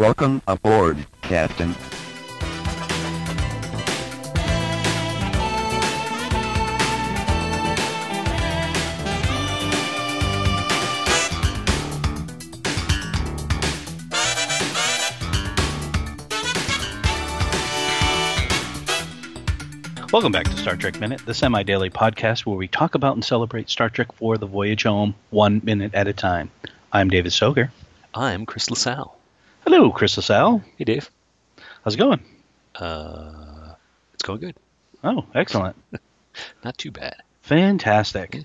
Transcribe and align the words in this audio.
Welcome 0.00 0.40
aboard, 0.48 0.96
Captain. 1.20 1.74
Welcome 20.10 20.32
back 20.32 20.46
to 20.46 20.56
Star 20.56 20.76
Trek 20.76 20.98
Minute, 20.98 21.20
the 21.26 21.34
semi 21.34 21.62
daily 21.62 21.90
podcast 21.90 22.46
where 22.46 22.56
we 22.56 22.68
talk 22.68 22.94
about 22.94 23.16
and 23.16 23.22
celebrate 23.22 23.68
Star 23.68 23.90
Trek 23.90 24.12
for 24.12 24.38
the 24.38 24.46
voyage 24.46 24.84
home, 24.84 25.14
one 25.28 25.60
minute 25.62 25.94
at 25.94 26.08
a 26.08 26.14
time. 26.14 26.50
I'm 26.90 27.10
David 27.10 27.32
Soger. 27.32 27.68
I'm 28.14 28.46
Chris 28.46 28.70
LaSalle. 28.70 29.19
Hello, 29.64 29.90
Chris 29.90 30.16
LaSalle. 30.16 30.62
Hey, 30.76 30.84
Dave. 30.84 31.10
How's 31.84 31.94
it 31.94 31.98
going? 31.98 32.20
Uh, 32.74 33.74
it's 34.14 34.22
going 34.22 34.40
good. 34.40 34.56
Oh, 35.04 35.26
excellent. 35.34 35.76
Not 36.64 36.78
too 36.78 36.90
bad. 36.90 37.16
Fantastic. 37.42 38.44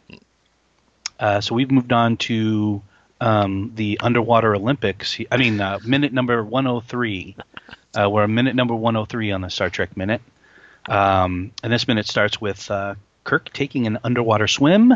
Uh, 1.19 1.41
so 1.41 1.55
we've 1.55 1.71
moved 1.71 1.93
on 1.93 2.17
to 2.17 2.81
um, 3.21 3.71
the 3.75 3.99
underwater 4.01 4.55
Olympics. 4.55 5.17
I 5.31 5.37
mean, 5.37 5.61
uh, 5.61 5.79
minute 5.85 6.11
number 6.11 6.43
103. 6.43 7.35
Uh, 7.93 8.09
we're 8.09 8.23
a 8.23 8.27
minute 8.27 8.55
number 8.55 8.75
103 8.75 9.31
on 9.31 9.41
the 9.41 9.49
Star 9.49 9.69
Trek 9.69 9.95
minute. 9.95 10.21
Um, 10.87 11.51
and 11.63 11.71
this 11.71 11.87
minute 11.87 12.07
starts 12.07 12.39
with 12.39 12.69
uh, 12.69 12.95
Kirk 13.23 13.51
taking 13.53 13.87
an 13.87 13.99
underwater 14.03 14.47
swim 14.47 14.93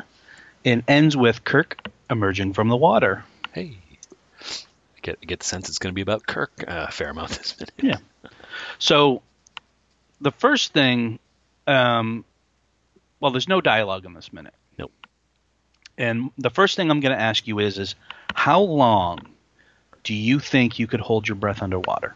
and 0.65 0.83
ends 0.87 1.15
with 1.15 1.43
Kirk 1.43 1.87
emerging 2.09 2.53
from 2.53 2.67
the 2.67 2.77
water. 2.77 3.23
Hey. 3.53 3.77
Get, 5.01 5.21
get 5.21 5.39
the 5.39 5.45
sense 5.45 5.69
it's 5.69 5.79
going 5.79 5.91
to 5.91 5.95
be 5.95 6.01
about 6.01 6.25
Kirk 6.25 6.51
uh, 6.67 6.85
a 6.87 6.91
fair 6.91 7.09
amount 7.09 7.29
this 7.37 7.55
minute. 7.59 7.73
Yeah. 7.81 8.29
So 8.77 9.21
the 10.21 10.31
first 10.31 10.73
thing, 10.73 11.19
um, 11.67 12.25
well, 13.19 13.31
there's 13.31 13.47
no 13.47 13.61
dialogue 13.61 14.05
in 14.05 14.13
this 14.13 14.31
minute. 14.33 14.53
Nope. 14.77 14.91
And 15.97 16.31
the 16.37 16.49
first 16.49 16.75
thing 16.75 16.89
I'm 16.91 16.99
going 16.99 17.15
to 17.15 17.21
ask 17.21 17.47
you 17.47 17.59
is, 17.59 17.77
is 17.77 17.95
how 18.33 18.61
long 18.61 19.19
do 20.03 20.13
you 20.13 20.39
think 20.39 20.79
you 20.79 20.87
could 20.87 20.99
hold 21.01 21.27
your 21.27 21.35
breath 21.35 21.61
underwater? 21.61 22.15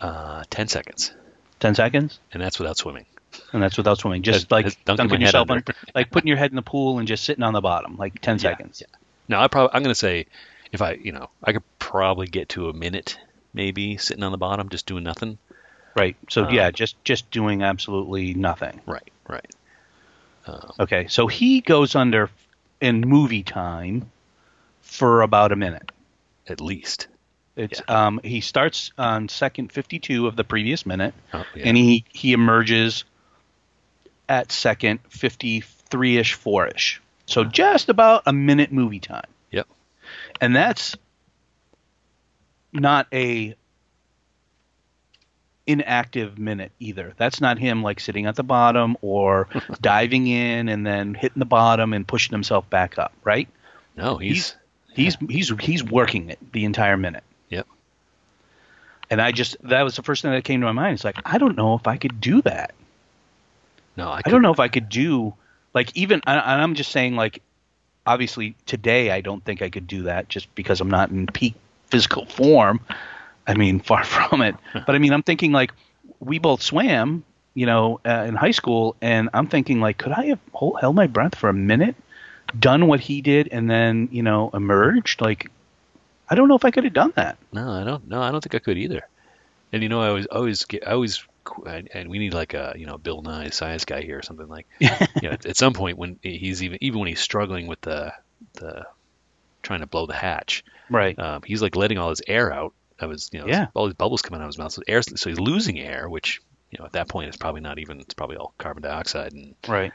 Uh, 0.00 0.44
10 0.50 0.68
seconds. 0.68 1.12
Ten 1.60 1.74
seconds, 1.74 2.20
And 2.32 2.40
that's 2.40 2.58
without 2.60 2.76
swimming. 2.76 3.04
and 3.52 3.60
that's 3.60 3.76
without 3.76 3.98
swimming. 3.98 4.22
Just 4.22 4.48
like 4.52 4.66
dunking 4.84 5.08
dunking 5.08 5.20
yourself, 5.22 5.48
like 5.94 6.10
putting 6.10 6.28
your 6.28 6.36
head 6.36 6.50
in 6.52 6.56
the 6.56 6.62
pool 6.62 6.98
and 7.00 7.08
just 7.08 7.24
sitting 7.24 7.42
on 7.42 7.52
the 7.52 7.60
bottom, 7.60 7.96
like 7.96 8.20
ten 8.20 8.36
Yeah, 8.36 8.42
seconds. 8.42 8.80
Now, 9.26 9.42
I 9.42 9.48
probably, 9.48 9.74
I'm 9.74 9.82
going 9.82 9.90
to 9.90 9.98
say 9.98 10.26
if 10.72 10.82
I, 10.82 10.92
you 10.92 11.12
know, 11.12 11.30
I 11.42 11.52
could 11.52 11.62
probably 11.78 12.26
get 12.26 12.50
to 12.50 12.68
a 12.68 12.72
minute 12.72 13.18
maybe 13.54 13.96
sitting 13.96 14.22
on 14.22 14.32
the 14.32 14.38
bottom 14.38 14.68
just 14.68 14.86
doing 14.86 15.04
nothing. 15.04 15.38
Right. 15.96 16.16
So 16.28 16.44
Uh, 16.44 16.50
yeah, 16.50 16.70
just 16.70 17.02
just 17.04 17.30
doing 17.30 17.62
absolutely 17.62 18.34
nothing. 18.34 18.80
Right, 18.86 19.10
right. 19.28 19.46
Um, 20.46 20.72
Okay. 20.80 21.06
So 21.08 21.26
he 21.26 21.60
goes 21.60 21.94
under 21.94 22.30
in 22.80 23.00
movie 23.00 23.42
time 23.42 24.10
for 24.82 25.22
about 25.22 25.52
a 25.52 25.56
minute. 25.56 25.90
at 26.46 26.60
least. 26.60 27.08
It's 27.56 27.82
um 27.88 28.20
he 28.22 28.40
starts 28.40 28.92
on 28.96 29.28
second 29.28 29.72
52 29.72 30.26
of 30.28 30.36
the 30.36 30.44
previous 30.44 30.86
minute 30.86 31.12
Oh, 31.34 31.44
yeah. 31.54 31.64
and 31.66 31.76
he 31.76 32.04
he 32.12 32.32
emerges 32.32 33.04
at 34.28 34.52
second 34.52 35.00
53ish 35.10 36.36
4ish. 36.36 36.98
So 37.26 37.44
just 37.44 37.88
about 37.88 38.22
a 38.26 38.32
minute 38.32 38.70
movie 38.72 39.00
time. 39.00 39.26
And 40.40 40.54
that's 40.54 40.96
not 42.72 43.06
a 43.12 43.54
inactive 45.66 46.38
minute 46.38 46.72
either. 46.80 47.12
That's 47.16 47.40
not 47.40 47.58
him 47.58 47.82
like 47.82 48.00
sitting 48.00 48.26
at 48.26 48.36
the 48.36 48.42
bottom 48.42 48.96
or 49.02 49.48
diving 49.80 50.26
in 50.26 50.68
and 50.68 50.86
then 50.86 51.14
hitting 51.14 51.38
the 51.40 51.44
bottom 51.46 51.92
and 51.92 52.06
pushing 52.08 52.32
himself 52.32 52.68
back 52.70 52.98
up, 52.98 53.12
right? 53.24 53.48
no, 53.96 54.16
he's, 54.16 54.56
He's 54.94 55.16
he's 55.28 55.52
he's 55.60 55.84
working 55.84 56.30
it 56.30 56.38
the 56.52 56.64
entire 56.64 56.96
minute. 56.96 57.22
Yep. 57.50 57.66
And 59.10 59.20
I 59.20 59.30
just 59.32 59.56
that 59.62 59.82
was 59.82 59.94
the 59.94 60.02
first 60.02 60.22
thing 60.22 60.32
that 60.32 60.42
came 60.44 60.60
to 60.60 60.66
my 60.66 60.72
mind. 60.72 60.94
It's 60.94 61.04
like 61.04 61.18
I 61.24 61.38
don't 61.38 61.56
know 61.56 61.74
if 61.74 61.86
I 61.86 61.98
could 61.98 62.20
do 62.20 62.42
that. 62.42 62.74
no, 63.96 64.08
I, 64.08 64.22
I 64.24 64.30
don't 64.30 64.42
know 64.42 64.52
if 64.52 64.58
I 64.58 64.68
could 64.68 64.88
do 64.88 65.34
like 65.74 65.96
even 65.96 66.20
and 66.26 66.40
I'm 66.40 66.74
just 66.74 66.90
saying 66.90 67.14
like 67.14 67.42
obviously 68.08 68.56
today 68.64 69.10
I 69.10 69.20
don't 69.20 69.44
think 69.44 69.60
I 69.60 69.68
could 69.68 69.86
do 69.86 70.04
that 70.04 70.28
just 70.28 70.52
because 70.54 70.80
I'm 70.80 70.90
not 70.90 71.10
in 71.10 71.26
peak 71.26 71.54
physical 71.88 72.24
form. 72.26 72.80
I 73.46 73.54
mean, 73.54 73.80
far 73.90 74.02
from 74.02 74.42
it. 74.42 74.56
But 74.72 74.94
I 74.94 74.98
mean, 74.98 75.12
I'm 75.12 75.22
thinking 75.22 75.52
like 75.52 75.72
we 76.18 76.38
both 76.38 76.62
swam, 76.62 77.22
you 77.54 77.66
know, 77.66 78.00
uh, 78.06 78.24
in 78.26 78.34
high 78.34 78.52
school, 78.52 78.96
and 79.02 79.28
I'm 79.34 79.46
thinking 79.46 79.80
like, 79.80 79.98
could 79.98 80.12
I 80.12 80.26
have 80.26 80.40
hold, 80.52 80.80
held 80.80 80.96
my 80.96 81.06
breath 81.06 81.34
for 81.34 81.48
a 81.50 81.54
minute, 81.54 81.96
done 82.58 82.86
what 82.86 83.00
he 83.00 83.20
did, 83.20 83.48
and 83.52 83.70
then 83.70 84.08
you 84.10 84.22
know 84.22 84.50
emerged? 84.54 85.20
Like, 85.20 85.50
I 86.28 86.34
don't 86.34 86.48
know 86.48 86.56
if 86.56 86.64
I 86.64 86.70
could 86.70 86.84
have 86.84 86.94
done 86.94 87.12
that. 87.16 87.36
No, 87.52 87.70
I 87.70 87.84
don't. 87.84 88.08
No, 88.08 88.22
I 88.22 88.30
don't 88.30 88.40
think 88.40 88.54
I 88.54 88.58
could 88.58 88.78
either. 88.78 89.06
And 89.70 89.82
you 89.82 89.90
know, 89.90 90.00
I 90.00 90.08
always, 90.08 90.26
always 90.26 90.64
get, 90.64 90.88
I 90.88 90.92
always, 90.92 91.22
and 91.66 92.08
we 92.08 92.18
need 92.18 92.34
like 92.34 92.54
a, 92.54 92.74
you 92.76 92.86
know, 92.86 92.98
Bill 92.98 93.22
Nye 93.22 93.50
science 93.50 93.84
guy 93.84 94.02
here 94.02 94.18
or 94.18 94.22
something 94.22 94.48
like. 94.48 94.66
you 94.80 94.88
know, 95.22 95.30
at, 95.30 95.46
at 95.46 95.56
some 95.56 95.72
point 95.74 95.98
when 95.98 96.18
he's 96.22 96.62
even, 96.62 96.78
even 96.80 97.00
when 97.00 97.08
he's 97.08 97.20
struggling 97.20 97.66
with 97.66 97.80
the, 97.80 98.12
the, 98.54 98.86
trying 99.62 99.80
to 99.80 99.86
blow 99.86 100.06
the 100.06 100.14
hatch, 100.14 100.64
Right. 100.90 101.18
um, 101.18 101.42
he's 101.42 101.60
like 101.62 101.76
letting 101.76 101.98
all 101.98 102.10
his 102.10 102.22
air 102.26 102.52
out. 102.52 102.72
That 103.00 103.08
was, 103.08 103.30
you 103.32 103.40
know, 103.40 103.46
Yeah. 103.46 103.66
all 103.74 103.86
these 103.86 103.94
bubbles 103.94 104.22
coming 104.22 104.40
out 104.40 104.44
of 104.44 104.48
his 104.48 104.58
mouth. 104.58 104.72
So 104.72 104.82
air, 104.88 105.02
so 105.02 105.28
he's 105.30 105.38
losing 105.40 105.78
air, 105.78 106.08
which, 106.08 106.40
you 106.70 106.78
know, 106.78 106.84
at 106.86 106.92
that 106.92 107.08
point 107.08 107.28
it's 107.28 107.36
probably 107.36 107.60
not 107.60 107.78
even, 107.78 108.00
it's 108.00 108.14
probably 108.14 108.36
all 108.36 108.54
carbon 108.58 108.82
dioxide. 108.82 109.32
And 109.32 109.54
Right. 109.66 109.92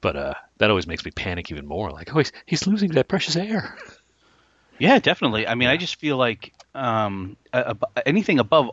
but 0.00 0.16
uh, 0.16 0.34
that 0.58 0.70
always 0.70 0.86
makes 0.86 1.04
me 1.04 1.10
panic 1.10 1.50
even 1.50 1.66
more. 1.66 1.90
Like, 1.90 2.14
oh, 2.14 2.18
he's, 2.18 2.32
he's 2.46 2.66
losing 2.66 2.90
that 2.92 3.08
precious 3.08 3.36
air. 3.36 3.76
Yeah, 4.78 4.98
definitely. 4.98 5.46
I 5.46 5.54
mean, 5.54 5.68
I 5.68 5.76
just 5.76 5.96
feel 5.96 6.16
like 6.16 6.52
um, 6.74 7.36
ab- 7.52 7.84
anything 8.04 8.38
above 8.40 8.70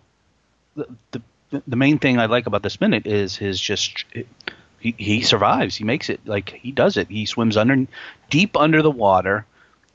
the, 0.76 0.88
the 1.12 1.22
the 1.68 1.76
main 1.76 2.00
thing 2.00 2.20
I 2.20 2.26
like 2.28 2.48
about 2.48 2.64
this 2.64 2.80
minute 2.82 3.06
is 3.08 3.36
his 3.36 3.60
just 3.60 4.06
he, 4.80 4.96
he 4.98 5.22
survives. 5.22 5.76
He 5.76 5.84
makes 5.84 6.10
it 6.10 6.26
like 6.26 6.50
he 6.50 6.72
does 6.72 6.98
it. 6.98 7.10
He 7.10 7.26
swims 7.26 7.58
under 7.58 7.88
deep 8.30 8.58
under 8.58 8.82
the 8.82 8.92
water, 8.92 9.46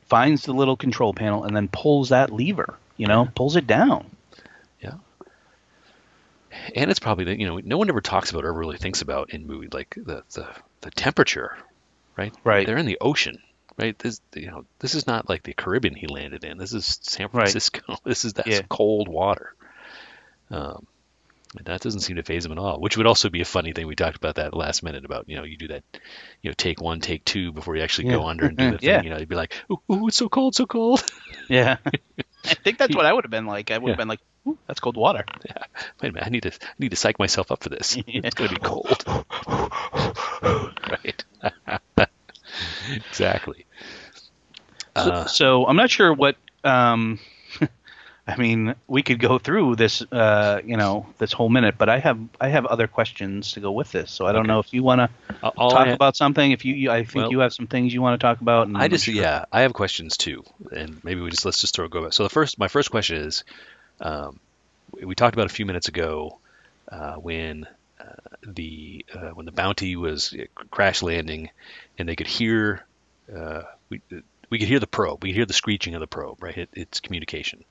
finds 0.07 0.45
the 0.45 0.53
little 0.53 0.77
control 0.77 1.13
panel, 1.15 1.45
and 1.45 1.57
then 1.57 1.69
pulls 1.69 2.11
that 2.11 2.31
lever. 2.33 2.77
You 2.97 3.07
know, 3.07 3.29
pulls 3.35 3.57
it 3.57 3.67
down. 3.67 4.11
Yeah. 4.81 4.95
And 6.75 6.91
it's 6.91 7.01
probably 7.01 7.25
that 7.27 7.39
you 7.39 7.47
know 7.47 7.61
no 7.63 7.79
one 7.79 7.89
ever 7.89 8.01
talks 8.01 8.31
about 8.31 8.45
or 8.45 8.53
really 8.53 8.79
thinks 8.79 9.03
about 9.03 9.31
in 9.31 9.47
movie 9.47 9.69
like 9.71 9.95
the 9.97 10.23
the, 10.35 10.49
the 10.81 10.91
temperature 10.91 11.57
right 12.17 12.33
Right. 12.45 12.67
they're 12.67 12.79
in 12.79 12.87
the 12.87 12.99
ocean 13.01 13.39
right 13.79 13.99
this 13.99 14.21
you 14.35 14.47
know 14.51 14.65
this 14.79 14.95
is 14.95 15.07
not 15.07 15.29
like 15.29 15.43
the 15.43 15.53
caribbean 15.53 15.95
he 15.95 16.07
landed 16.07 16.45
in 16.45 16.57
this 16.57 16.73
is 16.73 16.99
san 17.03 17.25
Right. 17.27 17.33
francisco 17.49 17.97
this 18.05 18.25
is 18.25 18.35
that 18.35 18.47
Yeah. 18.47 18.63
cold 18.71 19.09
water 19.09 19.55
um 20.51 20.87
and 21.57 21.67
that 21.67 21.81
doesn't 21.81 22.01
seem 22.01 22.17
to 22.17 22.23
faze 22.23 22.45
him 22.45 22.53
at 22.53 22.59
all 22.59 22.81
which 22.81 22.97
would 22.97 23.07
also 23.07 23.29
be 23.31 23.41
a 23.41 23.45
funny 23.45 23.73
thing 23.73 23.87
we 23.87 23.95
talked 23.95 24.17
about 24.17 24.35
that 24.37 24.55
last 24.55 24.83
minute 24.83 25.05
about 25.05 25.29
you 25.29 25.37
know 25.37 25.45
you 25.45 25.57
do 25.57 25.69
that 25.69 25.83
you 26.43 26.51
know 26.51 26.55
take 26.57 26.81
one 26.81 27.01
take 27.01 27.25
two 27.25 27.53
before 27.53 27.77
you 27.77 27.83
actually 27.83 28.09
go 28.09 28.25
under 28.27 28.47
and 28.47 28.57
do 28.59 28.71
the 28.71 28.79
thing 28.79 28.89
Yeah. 28.89 29.03
you 29.03 29.11
know 29.11 29.19
you'd 29.19 29.29
be 29.29 29.37
like 29.37 29.55
ooh, 29.71 29.81
ooh 29.93 30.09
it's 30.09 30.17
so 30.17 30.29
cold 30.29 30.55
so 30.55 30.67
cold 30.67 31.03
Yeah, 31.49 31.77
I 32.45 32.55
think 32.55 32.79
that's 32.79 32.97
what 32.97 33.07
I 33.07 33.13
would 33.13 33.23
have 33.25 33.31
been 33.31 33.47
like. 33.47 33.71
I 33.71 33.79
would 33.79 33.91
have 33.91 33.95
Yeah. 33.95 34.03
been 34.03 34.09
like, 34.09 34.19
Ooh, 34.49 34.59
"That's 34.67 34.81
cold 34.81 34.97
water." 34.97 35.25
Yeah. 35.47 35.63
Wait 36.03 36.09
a 36.09 36.13
minute 36.13 36.27
i 36.27 36.31
need 36.31 36.43
to 36.43 36.51
I 36.51 36.75
need 36.81 36.91
to 36.91 36.97
psych 36.97 37.19
myself 37.21 37.53
up 37.53 37.63
for 37.63 37.69
this 37.69 37.97
it's 38.09 38.35
going 38.35 38.49
to 38.51 38.55
be 38.57 38.61
cold 38.61 39.05
right 40.91 41.25
exactly 42.97 43.65
So, 44.97 45.11
Uh, 45.11 45.25
so 45.27 45.67
I'm 45.67 45.77
not 45.77 45.91
sure 45.91 46.13
what. 46.13 46.37
Um, 46.65 47.21
I 48.29 48.37
mean, 48.37 48.75
we 48.89 49.03
could 49.05 49.21
go 49.21 49.39
through 49.39 49.77
this, 49.77 50.03
uh, 50.11 50.61
you 50.65 50.77
know, 50.77 51.07
this 51.19 51.33
whole 51.33 51.49
minute, 51.49 51.77
but 51.79 51.89
I 51.89 51.99
have 52.01 52.19
I 52.41 52.49
have 52.49 52.67
other 52.67 52.89
questions 52.89 53.53
to 53.53 53.61
go 53.61 53.71
with 53.71 53.93
this. 53.93 54.11
So 54.11 54.27
I 54.27 54.33
don't 54.33 54.41
Okay. 54.41 54.49
know 54.49 54.59
if 54.59 54.73
you 54.75 54.83
want 54.83 54.99
to 55.01 55.49
all 55.57 55.71
talk 55.71 55.87
about 55.89 56.17
something. 56.17 56.51
If 56.51 56.65
you, 56.65 56.75
you 56.75 56.91
I 56.91 57.05
think 57.05 57.15
Well- 57.15 57.31
you 57.31 57.39
have 57.41 57.53
some 57.55 57.69
things 57.69 57.95
you 57.95 58.03
want 58.03 58.21
to 58.21 58.25
talk 58.25 58.41
about. 58.41 58.67
And 58.67 58.77
I 58.77 58.89
just 58.89 59.05
sure- 59.05 59.15
yeah 59.15 59.45
I 59.53 59.61
have 59.61 59.73
questions 59.75 60.17
too 60.17 60.43
and 60.73 60.99
maybe 61.05 61.21
we 61.21 61.31
just 61.31 61.45
let's 61.45 61.61
just 61.61 61.75
throw 61.77 61.87
go 61.89 62.03
back 62.03 62.15
so 62.15 62.25
the 62.25 62.29
first 62.31 62.59
my 62.59 62.67
first 62.69 62.91
question 62.91 63.19
is 63.19 63.45
um, 64.01 64.41
we 65.01 65.15
talked 65.15 65.35
about 65.37 65.47
a 65.47 65.55
few 65.55 65.65
minutes 65.67 65.87
ago 65.89 66.41
uh, 66.91 67.15
when 67.15 67.67
uh, 68.01 68.05
the 68.43 69.07
uh, 69.15 69.31
when 69.31 69.47
the 69.47 69.53
bounty 69.53 69.95
was 69.95 70.35
uh, 70.35 70.45
crash 70.71 71.01
landing 71.03 71.51
and 71.97 72.09
they 72.09 72.17
could 72.17 72.27
hear 72.27 72.85
uh, 73.35 73.63
we 73.89 74.01
we 74.51 74.59
could 74.59 74.69
hear 74.69 74.81
the 74.81 74.87
probe 74.89 75.23
we 75.23 75.31
could 75.31 75.37
hear 75.37 75.47
the 75.47 75.53
screeching 75.53 75.95
of 75.95 76.01
the 76.01 76.07
probe 76.09 76.43
right 76.43 76.59
it, 76.59 76.69
it's 76.73 76.99
communication 77.01 77.63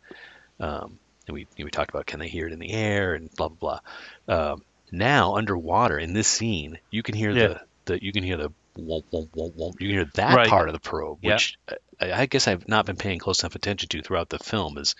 um, 0.59 0.97
and 1.27 1.33
we 1.33 1.47
we 1.57 1.69
talked 1.69 1.89
about 1.89 2.05
can 2.05 2.19
they 2.19 2.27
hear 2.27 2.47
it 2.47 2.53
in 2.53 2.59
the 2.59 2.71
air 2.71 3.13
and 3.13 3.29
blah 3.35 3.49
blah 3.49 3.79
blah 4.27 4.51
um, 4.51 4.61
now 4.91 5.35
underwater 5.35 5.97
in 5.97 6.13
this 6.13 6.27
scene 6.27 6.77
you 6.91 7.03
can 7.03 7.15
hear 7.15 7.33
Yeah. 7.33 7.47
the, 7.47 7.61
the 7.85 8.03
you 8.03 8.11
can 8.11 8.23
hear 8.23 8.37
the 8.37 8.49
womp, 8.77 9.03
womp, 9.13 9.29
womp, 9.31 9.55
womp. 9.57 9.73
you 9.79 9.87
can 9.87 9.95
hear 9.97 10.11
that 10.15 10.35
Right. 10.35 10.49
part 10.49 10.69
of 10.69 10.73
the 10.73 10.79
probe 10.79 11.19
Yeah. 11.21 11.33
which 11.33 11.57
I, 11.99 12.11
I 12.21 12.25
guess 12.25 12.47
I've 12.47 12.67
not 12.67 12.85
been 12.85 12.97
paying 12.97 13.19
close 13.19 13.41
enough 13.43 13.55
attention 13.55 13.89
to 13.89 14.01
throughout 14.01 14.29
the 14.29 14.39
film 14.39 14.77
is 14.77 14.95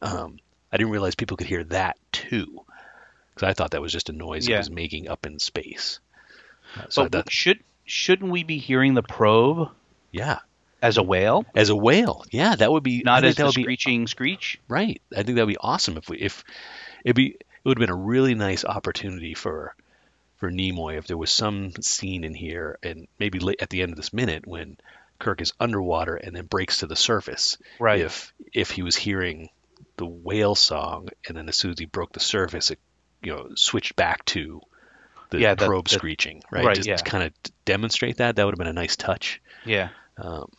um, 0.00 0.38
I 0.72 0.76
didn't 0.76 0.92
realize 0.92 1.14
people 1.14 1.36
could 1.36 1.46
hear 1.48 1.64
that 1.64 1.96
too, 2.12 2.60
because 3.34 3.48
I 3.48 3.54
thought 3.54 3.72
that 3.72 3.80
was 3.82 3.92
just 3.92 4.10
a 4.10 4.12
noise 4.12 4.46
Yeah. 4.48 4.56
it 4.56 4.58
was 4.58 4.70
making 4.70 5.08
up 5.08 5.26
in 5.26 5.38
space. 5.38 5.98
Uh, 6.78 6.84
so 6.88 7.02
But 7.02 7.12
that, 7.12 7.32
should 7.32 7.58
shouldn't 7.84 8.30
we 8.30 8.44
be 8.44 8.58
hearing 8.58 8.94
the 8.94 9.02
probe 9.02 9.70
yeah, 10.12 10.38
as 10.82 10.96
a 10.96 11.02
whale, 11.02 11.44
as 11.54 11.68
a 11.70 11.76
whale, 11.76 12.24
yeah, 12.30 12.54
that 12.56 12.70
would 12.70 12.82
be 12.82 13.02
not 13.04 13.24
as 13.24 13.34
that 13.36 13.42
the 13.42 13.46
would 13.46 13.54
be 13.54 13.62
screeching 13.62 14.06
screech? 14.06 14.58
Right. 14.68 15.00
I 15.12 15.22
think 15.22 15.36
that'd 15.36 15.48
be 15.48 15.56
awesome 15.58 15.96
if 15.96 16.08
we 16.08 16.18
if 16.18 16.44
it'd 17.04 17.16
be 17.16 17.28
it 17.30 17.64
would 17.64 17.78
have 17.78 17.86
been 17.86 17.94
a 17.94 17.96
really 18.00 18.34
nice 18.34 18.64
opportunity 18.64 19.34
for 19.34 19.74
for 20.36 20.50
Nimoy 20.50 20.96
if 20.98 21.06
there 21.08 21.16
was 21.16 21.32
some 21.32 21.72
scene 21.80 22.22
in 22.24 22.32
here 22.34 22.78
and 22.82 23.08
maybe 23.18 23.40
late 23.40 23.60
at 23.60 23.70
the 23.70 23.82
end 23.82 23.90
of 23.90 23.96
this 23.96 24.12
minute 24.12 24.46
when 24.46 24.76
Kirk 25.18 25.40
is 25.40 25.52
underwater 25.58 26.14
and 26.14 26.34
then 26.36 26.46
breaks 26.46 26.78
to 26.78 26.86
the 26.86 26.94
surface. 26.96 27.58
Right. 27.80 28.00
If 28.00 28.32
if 28.52 28.70
he 28.70 28.82
was 28.82 28.94
hearing 28.94 29.50
the 29.96 30.06
whale 30.06 30.54
song 30.54 31.08
and 31.26 31.36
then 31.36 31.48
as 31.48 31.56
soon 31.56 31.72
as 31.72 31.78
he 31.78 31.86
broke 31.86 32.12
the 32.12 32.20
surface 32.20 32.70
it 32.70 32.78
you 33.20 33.34
know 33.34 33.48
switched 33.56 33.96
back 33.96 34.24
to 34.26 34.60
the 35.30 35.40
Yeah, 35.40 35.54
the- 35.56 35.66
probe 35.66 35.88
the- 35.88 35.94
screeching, 35.96 36.42
right? 36.52 36.64
right, 36.64 36.76
Just 36.76 36.88
yeah. 36.88 36.96
to 36.96 37.04
kind 37.04 37.24
of 37.24 37.32
demonstrate 37.64 38.18
that 38.18 38.36
that 38.36 38.44
would 38.46 38.52
have 38.54 38.58
been 38.58 38.68
a 38.68 38.72
nice 38.72 38.94
touch. 38.96 39.42
Yeah. 39.66 39.88
Um, 40.16 40.50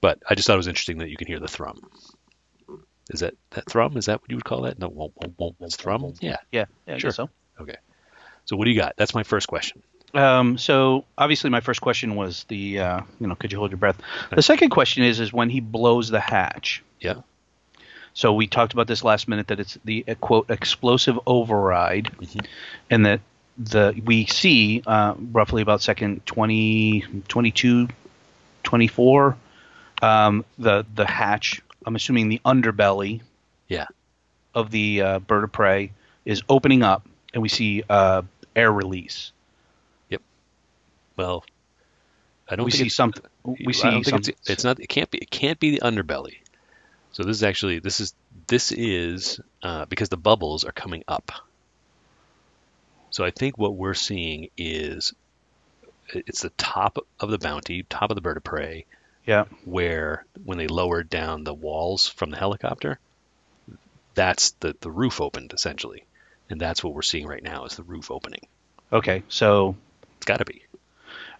but 0.00 0.18
I 0.28 0.34
just 0.34 0.46
thought 0.46 0.54
it 0.54 0.58
was 0.58 0.68
interesting 0.68 0.98
that 0.98 1.08
you 1.10 1.16
can 1.16 1.26
hear 1.26 1.40
the 1.40 1.48
thrum. 1.48 1.78
Is 3.10 3.20
that 3.20 3.34
that 3.50 3.64
thrum? 3.70 3.96
Is 3.96 4.06
that 4.06 4.20
what 4.20 4.30
you 4.30 4.36
would 4.36 4.44
call 4.44 4.62
that? 4.62 4.78
No, 4.78 4.88
won't, 4.88 5.12
won't, 5.16 5.34
won't, 5.38 5.56
won't 5.58 5.72
thrum. 5.72 6.12
Yeah. 6.20 6.36
Yeah. 6.52 6.66
Yeah. 6.86 6.94
I 6.94 6.98
Sure. 6.98 7.10
so. 7.10 7.30
So 8.44 8.56
what 8.56 8.64
do 8.64 8.70
you 8.70 8.80
got? 8.80 8.94
That's 8.96 9.14
my 9.14 9.24
first 9.24 9.46
question. 9.46 9.82
Um, 10.14 10.56
so 10.56 11.04
obviously, 11.18 11.50
my 11.50 11.60
first 11.60 11.82
question 11.82 12.14
was 12.16 12.44
the 12.44 12.80
uh, 12.80 13.00
you 13.20 13.26
know, 13.26 13.34
could 13.34 13.52
you 13.52 13.58
hold 13.58 13.70
your 13.70 13.78
breath? 13.78 13.98
The 14.34 14.40
second 14.42 14.70
question 14.70 15.04
is 15.04 15.20
is 15.20 15.32
when 15.34 15.50
he 15.50 15.60
blows 15.60 16.08
the 16.08 16.20
hatch. 16.20 16.82
Yeah. 17.00 17.16
So 18.14 18.32
we 18.32 18.46
talked 18.46 18.72
about 18.72 18.86
this 18.86 19.04
last 19.04 19.28
minute 19.28 19.48
that 19.48 19.60
it's 19.60 19.76
the 19.84 20.04
uh, 20.08 20.14
quote 20.14 20.50
explosive 20.50 21.18
override, 21.26 22.06
Mhm. 22.20 22.46
and 22.90 23.04
that 23.06 23.20
the 23.58 24.00
we 24.04 24.24
see 24.26 24.82
uh, 24.86 25.14
roughly 25.32 25.60
about 25.60 25.82
second 25.82 26.24
20, 26.24 27.04
22, 27.28 27.88
24, 28.62 29.36
um, 30.02 30.44
the 30.58 30.84
the 30.94 31.06
hatch. 31.06 31.62
I'm 31.86 31.96
assuming 31.96 32.28
the 32.28 32.40
underbelly. 32.44 33.22
Yeah. 33.68 33.86
Of 34.54 34.70
the 34.70 35.02
uh, 35.02 35.18
bird 35.20 35.44
of 35.44 35.52
prey 35.52 35.92
is 36.24 36.42
opening 36.48 36.82
up, 36.82 37.06
and 37.32 37.42
we 37.42 37.48
see 37.48 37.84
uh, 37.88 38.22
air 38.56 38.72
release. 38.72 39.32
Yep. 40.08 40.22
Well, 41.16 41.44
I 42.48 42.56
don't 42.56 42.64
we 42.64 42.70
see 42.70 42.88
something. 42.88 43.22
We 43.44 43.72
see 43.72 43.86
I 43.86 43.90
don't 43.92 44.04
think 44.04 44.24
something. 44.24 44.34
it's, 44.40 44.50
it's 44.50 44.64
not. 44.64 44.80
It 44.80 44.88
can't 44.88 45.10
be. 45.10 45.18
It 45.18 45.30
can't 45.30 45.60
be 45.60 45.70
the 45.70 45.80
underbelly. 45.80 46.38
So 47.12 47.22
this 47.22 47.36
is 47.36 47.42
actually 47.42 47.78
this 47.78 48.00
is 48.00 48.14
this 48.46 48.72
is 48.72 49.40
uh, 49.62 49.84
because 49.84 50.08
the 50.08 50.16
bubbles 50.16 50.64
are 50.64 50.72
coming 50.72 51.04
up. 51.06 51.30
So 53.10 53.24
I 53.24 53.30
think 53.30 53.58
what 53.58 53.74
we're 53.74 53.94
seeing 53.94 54.50
is 54.56 55.14
it's 56.12 56.42
the 56.42 56.50
top 56.50 56.98
of 57.20 57.30
the 57.30 57.38
bounty, 57.38 57.84
top 57.84 58.10
of 58.10 58.14
the 58.14 58.20
bird 58.20 58.36
of 58.36 58.44
prey, 58.44 58.86
yeah. 59.28 59.44
where 59.64 60.24
when 60.44 60.58
they 60.58 60.66
lowered 60.66 61.08
down 61.10 61.44
the 61.44 61.54
walls 61.54 62.08
from 62.08 62.30
the 62.30 62.36
helicopter, 62.38 62.98
that's 64.14 64.52
the 64.60 64.74
the 64.80 64.90
roof 64.90 65.20
opened 65.20 65.52
essentially, 65.52 66.04
and 66.50 66.60
that's 66.60 66.82
what 66.82 66.94
we're 66.94 67.02
seeing 67.02 67.26
right 67.28 67.42
now 67.42 67.64
is 67.66 67.76
the 67.76 67.82
roof 67.84 68.10
opening. 68.10 68.40
Okay. 68.92 69.22
So 69.28 69.76
It's 70.16 70.26
got 70.26 70.38
to 70.38 70.44
be. 70.46 70.62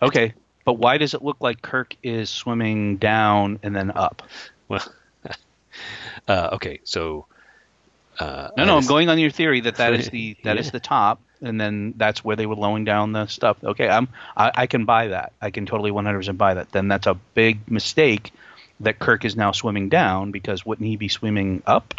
okay, 0.02 0.34
but 0.64 0.74
why 0.74 0.98
does 0.98 1.14
it 1.14 1.22
look 1.22 1.38
like 1.40 1.62
Kirk 1.62 1.96
is 2.02 2.28
swimming 2.30 2.98
down 2.98 3.58
and 3.62 3.74
then 3.74 3.90
up? 3.90 4.22
Well, 4.68 4.84
uh, 6.28 6.50
okay, 6.52 6.80
so 6.84 7.26
uh, 8.20 8.50
No, 8.56 8.64
no, 8.66 8.76
I'm 8.76 8.86
going 8.86 9.08
on 9.08 9.18
your 9.18 9.30
theory 9.30 9.60
that 9.62 9.76
that 9.76 9.94
is 9.94 10.10
the 10.10 10.36
that 10.44 10.58
is 10.58 10.66
Yeah. 10.66 10.72
the 10.72 10.80
top, 10.80 11.22
and 11.42 11.60
then 11.60 11.94
that's 11.96 12.24
where 12.24 12.36
they 12.36 12.46
were 12.46 12.54
lowering 12.56 12.84
down 12.84 13.12
the 13.12 13.26
stuff. 13.26 13.56
Okay, 13.62 13.88
I'm 13.88 14.08
I, 14.36 14.50
I 14.54 14.66
can 14.66 14.84
buy 14.84 15.08
that. 15.08 15.32
I 15.40 15.50
can 15.50 15.66
totally 15.66 15.90
100% 15.90 16.36
buy 16.36 16.54
that. 16.54 16.70
Then 16.72 16.88
that's 16.88 17.06
a 17.06 17.14
big 17.34 17.70
mistake 17.70 18.32
that 18.80 18.98
Kirk 18.98 19.24
is 19.24 19.36
now 19.36 19.52
swimming 19.52 19.88
down 19.88 20.30
because 20.30 20.64
wouldn't 20.64 20.86
he 20.88 20.96
be 20.96 21.08
swimming 21.08 21.62
up? 21.66 21.94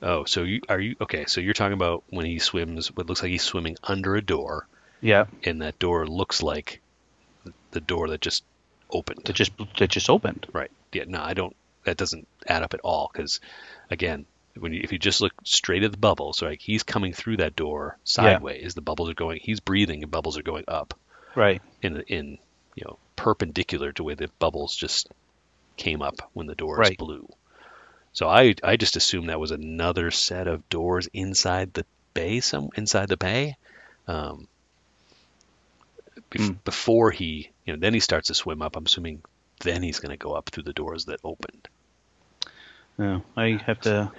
Oh, 0.00 0.24
so 0.24 0.44
you 0.44 0.60
are 0.68 0.78
you 0.78 0.94
okay? 1.00 1.24
So 1.26 1.40
you're 1.40 1.54
talking 1.54 1.72
about 1.72 2.04
when 2.10 2.24
he 2.24 2.38
swims, 2.38 2.94
what 2.96 3.06
looks 3.06 3.22
like 3.22 3.30
he's 3.32 3.42
swimming 3.42 3.76
under 3.82 4.14
a 4.14 4.22
door, 4.22 4.66
Yeah, 5.00 5.26
and 5.44 5.62
that 5.62 5.78
door 5.80 6.06
looks 6.06 6.40
like 6.42 6.80
the 7.72 7.80
door 7.80 8.08
that 8.08 8.20
just 8.20 8.44
opened. 8.90 9.22
that 9.24 9.32
just 9.34 9.52
that 9.78 9.90
just 9.90 10.08
opened. 10.08 10.46
Right. 10.52 10.70
Yeah. 10.92 11.04
No, 11.08 11.20
I 11.20 11.34
don't. 11.34 11.54
That 11.84 11.96
doesn't 11.96 12.28
add 12.46 12.62
up 12.62 12.74
at 12.74 12.80
all. 12.84 13.10
Because 13.12 13.40
again, 13.90 14.24
when 14.60 14.72
you, 14.72 14.80
if 14.82 14.92
you 14.92 14.98
just 14.98 15.20
look 15.20 15.32
straight 15.44 15.82
at 15.82 15.92
the 15.92 15.98
bubbles, 15.98 16.42
like 16.42 16.60
he's 16.60 16.82
coming 16.82 17.12
through 17.12 17.38
that 17.38 17.56
door 17.56 17.96
sideways, 18.04 18.74
the 18.74 18.80
bubbles 18.80 19.08
are 19.10 19.14
going. 19.14 19.40
He's 19.42 19.60
breathing, 19.60 20.02
and 20.02 20.10
bubbles 20.10 20.36
are 20.38 20.42
going 20.42 20.64
up 20.68 20.94
Right. 21.34 21.62
in 21.82 22.00
in 22.08 22.38
you 22.74 22.84
know 22.84 22.98
perpendicular 23.16 23.92
to 23.92 24.04
where 24.04 24.14
the 24.16 24.30
bubbles 24.38 24.74
just 24.76 25.08
came 25.76 26.02
up 26.02 26.30
when 26.32 26.46
the 26.46 26.54
door 26.54 26.76
Right. 26.76 26.98
blew. 26.98 27.28
So 28.12 28.28
I 28.28 28.54
I 28.64 28.76
just 28.76 28.96
assumed 28.96 29.28
that 29.28 29.40
was 29.40 29.50
another 29.52 30.10
set 30.10 30.48
of 30.48 30.68
doors 30.68 31.08
inside 31.12 31.72
the 31.74 31.86
bay, 32.14 32.40
some 32.40 32.70
inside 32.76 33.08
the 33.08 33.16
bay. 33.16 33.56
Um, 34.06 34.48
bef- 36.30 36.48
Hmm. 36.48 36.52
Before 36.64 37.10
he, 37.10 37.50
you 37.64 37.72
know, 37.72 37.78
then 37.78 37.94
he 37.94 38.00
starts 38.00 38.28
to 38.28 38.34
swim 38.34 38.62
up. 38.62 38.76
I'm 38.76 38.86
assuming 38.86 39.22
then 39.60 39.82
he's 39.82 40.00
going 40.00 40.10
to 40.10 40.16
go 40.16 40.32
up 40.34 40.48
through 40.50 40.64
the 40.64 40.72
doors 40.72 41.06
that 41.06 41.20
opened. 41.24 41.68
No, 42.96 43.22
I 43.36 43.60
have 43.66 43.80
to 43.82 44.10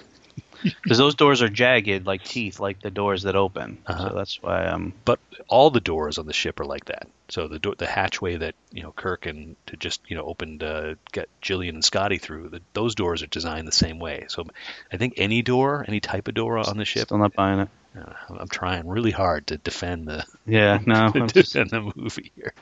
because 0.64 0.98
those 0.98 1.16
doors 1.16 1.42
are 1.42 1.50
jagged 1.50 2.06
like 2.06 2.24
teeth, 2.24 2.60
like 2.60 2.82
the 2.82 2.92
doors 2.92 3.24
that 3.24 3.36
open. 3.36 3.78
Uh-huh. 3.88 4.10
So 4.10 4.16
that's 4.16 4.42
why 4.42 4.66
I'm. 4.66 4.94
But 5.06 5.20
all 5.48 5.70
the 5.70 5.80
doors 5.80 6.18
on 6.18 6.26
the 6.26 6.34
ship 6.34 6.60
are 6.60 6.66
like 6.66 6.86
that. 6.86 7.08
So 7.30 7.48
the 7.48 7.60
door, 7.60 7.76
the 7.78 7.86
hatchway 7.86 8.38
that 8.38 8.56
you 8.72 8.84
know 8.84 8.92
Kirk 8.92 9.26
and 9.26 9.56
to 9.68 9.78
just 9.78 10.02
you 10.08 10.16
know 10.16 10.24
opened, 10.24 10.64
uh, 10.64 10.96
get 11.12 11.30
Jillian 11.42 11.70
and 11.70 11.86
Scotty 11.86 12.18
through. 12.18 12.50
The, 12.50 12.62
those 12.74 12.96
doors 12.96 13.22
are 13.24 13.28
designed 13.28 13.68
the 13.68 13.72
same 13.72 14.00
way. 14.00 14.26
So 14.30 14.46
I 14.92 14.98
think 14.98 15.14
any 15.18 15.42
door, 15.42 15.86
any 15.88 16.00
type 16.00 16.28
of 16.28 16.34
door 16.34 16.58
on 16.58 16.78
the 16.78 16.86
ship, 16.86 17.04
Still 17.08 17.18
not 17.20 17.34
buying 17.34 17.60
it. 17.60 17.70
uh, 17.98 18.14
I'm 18.40 18.48
trying 18.48 18.88
really 18.88 19.12
hard 19.12 19.48
to 19.48 19.58
defend 19.58 20.08
the 20.08 20.26
Yeah, 20.46 20.80
no. 20.86 21.12
I'm, 21.16 21.28
just- 21.30 21.54
defend 21.54 21.70
the 21.70 21.92
movie 21.96 22.32
here. 22.36 22.54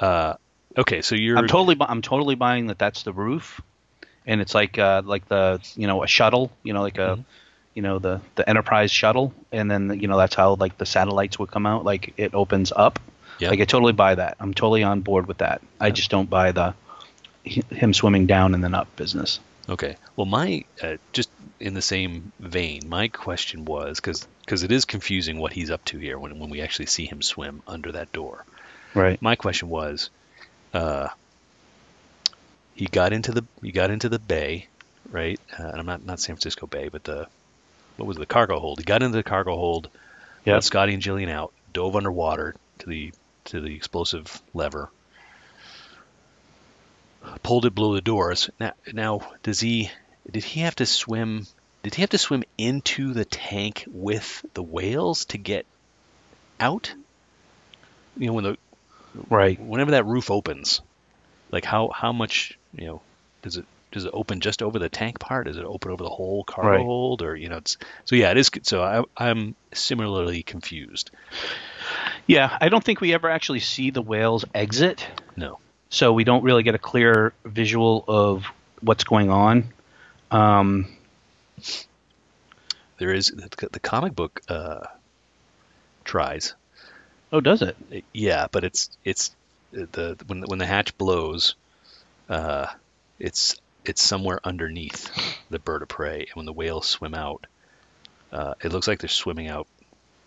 Uh, 0.00 0.34
okay, 0.76 1.02
so 1.02 1.14
you're 1.14 1.38
I'm 1.38 1.46
totally, 1.46 1.74
bu- 1.76 1.86
I'm 1.88 2.02
totally 2.02 2.34
buying 2.34 2.66
that. 2.66 2.78
That's 2.78 3.02
the 3.04 3.12
roof, 3.12 3.60
and 4.26 4.40
it's 4.40 4.54
like, 4.54 4.78
uh, 4.78 5.02
like 5.04 5.28
the, 5.28 5.60
you 5.76 5.86
know, 5.86 6.02
a 6.02 6.06
shuttle. 6.06 6.50
You 6.62 6.72
know, 6.72 6.82
like 6.82 6.98
a, 6.98 7.16
Mhm. 7.16 7.24
you 7.74 7.82
know, 7.82 7.98
the 7.98 8.20
the 8.36 8.48
Enterprise 8.48 8.90
shuttle, 8.92 9.32
and 9.52 9.70
then 9.70 9.98
you 10.00 10.08
know 10.08 10.16
that's 10.16 10.34
how 10.34 10.54
like 10.54 10.78
the 10.78 10.86
satellites 10.86 11.38
would 11.38 11.50
come 11.50 11.66
out. 11.66 11.84
Like 11.84 12.14
it 12.16 12.34
opens 12.34 12.72
up. 12.74 12.98
Yeah. 13.38 13.50
Like 13.50 13.60
I 13.60 13.64
totally 13.64 13.92
buy 13.92 14.14
that. 14.14 14.36
I'm 14.40 14.54
totally 14.54 14.82
on 14.84 15.00
board 15.00 15.26
with 15.26 15.38
that. 15.38 15.60
I 15.80 15.90
just 15.90 16.10
don't 16.10 16.30
buy 16.30 16.52
the 16.52 16.74
him 17.44 17.92
swimming 17.92 18.26
down 18.26 18.54
and 18.54 18.62
then 18.64 18.74
up 18.74 18.94
business. 18.96 19.40
Okay. 19.68 19.96
Well, 20.16 20.26
my 20.26 20.64
uh, 20.82 20.96
just 21.12 21.30
in 21.60 21.74
the 21.74 21.82
same 21.82 22.32
vein, 22.40 22.82
my 22.88 23.08
question 23.08 23.64
was 23.64 23.98
because 24.00 24.26
because 24.44 24.62
it 24.62 24.70
is 24.72 24.84
confusing 24.84 25.38
what 25.38 25.52
he's 25.52 25.70
up 25.70 25.84
to 25.86 25.98
here 25.98 26.18
when 26.18 26.38
when 26.38 26.50
we 26.50 26.60
actually 26.62 26.86
see 26.86 27.06
him 27.06 27.22
swim 27.22 27.62
under 27.66 27.92
that 27.92 28.12
door. 28.12 28.44
Right. 28.94 29.20
My 29.20 29.34
question 29.36 29.68
was, 29.68 30.10
uh, 30.72 31.08
he 32.74 32.86
got 32.86 33.12
into 33.12 33.32
the 33.32 33.44
he 33.62 33.72
got 33.72 33.90
into 33.90 34.08
the 34.08 34.18
bay, 34.18 34.68
right? 35.10 35.38
Uh, 35.58 35.68
and 35.68 35.80
I'm 35.80 35.86
not 35.86 36.04
not 36.04 36.20
San 36.20 36.34
Francisco 36.36 36.66
Bay, 36.66 36.88
but 36.88 37.04
the 37.04 37.26
what 37.96 38.06
was 38.06 38.16
it, 38.16 38.20
the 38.20 38.26
cargo 38.26 38.58
hold? 38.58 38.78
He 38.80 38.84
got 38.84 39.02
into 39.02 39.16
the 39.16 39.22
cargo 39.22 39.54
hold. 39.56 39.88
Yep. 40.44 40.54
Let 40.54 40.64
Scotty 40.64 40.94
and 40.94 41.02
Jillian 41.02 41.30
out. 41.30 41.52
Dove 41.72 41.96
underwater 41.96 42.54
to 42.78 42.86
the 42.86 43.12
to 43.46 43.60
the 43.60 43.74
explosive 43.74 44.42
lever. 44.52 44.88
Pulled 47.42 47.66
it, 47.66 47.74
blew 47.74 47.94
the 47.94 48.00
doors. 48.00 48.50
Now, 48.60 48.72
now 48.92 49.20
does 49.42 49.60
he? 49.60 49.90
Did 50.30 50.44
he 50.44 50.60
have 50.60 50.76
to 50.76 50.86
swim? 50.86 51.46
Did 51.82 51.94
he 51.94 52.02
have 52.02 52.10
to 52.10 52.18
swim 52.18 52.42
into 52.58 53.12
the 53.12 53.24
tank 53.24 53.84
with 53.88 54.44
the 54.54 54.62
whales 54.62 55.26
to 55.26 55.38
get 55.38 55.66
out? 56.60 56.92
You 58.16 58.28
know, 58.28 58.32
when 58.34 58.44
the 58.44 58.56
Right. 59.30 59.60
whenever 59.60 59.92
that 59.92 60.06
roof 60.06 60.30
opens, 60.30 60.80
like 61.50 61.64
how 61.64 61.88
how 61.90 62.12
much 62.12 62.58
you 62.76 62.86
know 62.86 63.02
does 63.42 63.56
it 63.56 63.64
does 63.92 64.04
it 64.04 64.10
open 64.12 64.40
just 64.40 64.62
over 64.62 64.78
the 64.78 64.88
tank 64.88 65.20
part? 65.20 65.46
Does 65.46 65.56
it 65.56 65.64
open 65.64 65.92
over 65.92 66.02
the 66.02 66.10
whole 66.10 66.42
cargo 66.44 66.70
Right. 66.70 66.80
hold, 66.84 67.22
or 67.22 67.36
you 67.36 67.48
know? 67.48 67.58
It's 67.58 67.76
so 68.04 68.16
yeah, 68.16 68.30
it 68.32 68.36
is. 68.38 68.50
So 68.62 68.82
I, 68.82 69.04
I'm 69.16 69.54
similarly 69.72 70.42
confused. 70.42 71.10
Yeah, 72.26 72.56
I 72.60 72.68
don't 72.70 72.82
think 72.82 73.00
we 73.00 73.12
ever 73.14 73.28
actually 73.30 73.60
see 73.60 73.90
the 73.90 74.02
whales 74.02 74.44
exit. 74.54 75.06
No. 75.36 75.58
So 75.90 76.12
we 76.12 76.24
don't 76.24 76.42
really 76.42 76.64
get 76.64 76.74
a 76.74 76.78
clear 76.78 77.32
visual 77.44 78.04
of 78.08 78.46
what's 78.80 79.04
going 79.04 79.30
on. 79.30 79.72
Um, 80.32 80.88
There 82.98 83.12
is 83.12 83.26
the, 83.26 83.68
the 83.70 83.80
comic 83.80 84.14
book 84.14 84.40
uh, 84.48 84.86
tries, 86.04 86.54
oh, 87.32 87.40
does 87.40 87.62
it? 87.62 87.76
yeah, 88.12 88.46
but 88.50 88.64
it's 88.64 88.96
it's 89.04 89.34
the 89.74 90.16
when 90.26 90.42
when 90.42 90.58
the 90.58 90.66
hatch 90.66 90.96
blows, 90.96 91.54
uh, 92.28 92.66
it's 93.18 93.60
it's 93.84 94.02
somewhere 94.02 94.40
underneath 94.44 95.10
the 95.50 95.58
bird 95.58 95.82
of 95.82 95.88
prey, 95.88 96.20
and 96.20 96.34
when 96.34 96.46
the 96.46 96.52
whales 96.52 96.86
swim 96.86 97.14
out, 97.14 97.46
uh, 98.32 98.54
it 98.62 98.72
looks 98.72 98.88
like 98.88 99.00
they're 99.00 99.08
swimming 99.08 99.48
out. 99.48 99.66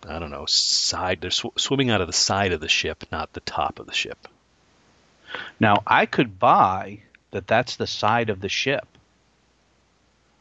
I 0.07 0.19
don't 0.19 0.31
know, 0.31 0.45
side. 0.45 1.21
They're 1.21 1.31
sw- 1.31 1.57
swimming 1.57 1.89
out 1.89 2.01
of 2.01 2.07
the 2.07 2.13
side 2.13 2.53
of 2.53 2.61
the 2.61 2.67
ship, 2.67 3.05
not 3.11 3.33
the 3.33 3.39
top 3.41 3.79
of 3.79 3.87
the 3.87 3.93
ship. 3.93 4.27
Now, 5.59 5.83
I 5.85 6.05
could 6.05 6.39
buy 6.39 6.99
that 7.31 7.47
that's 7.47 7.75
the 7.75 7.87
side 7.87 8.29
of 8.29 8.39
the 8.39 8.49
ship. 8.49 8.87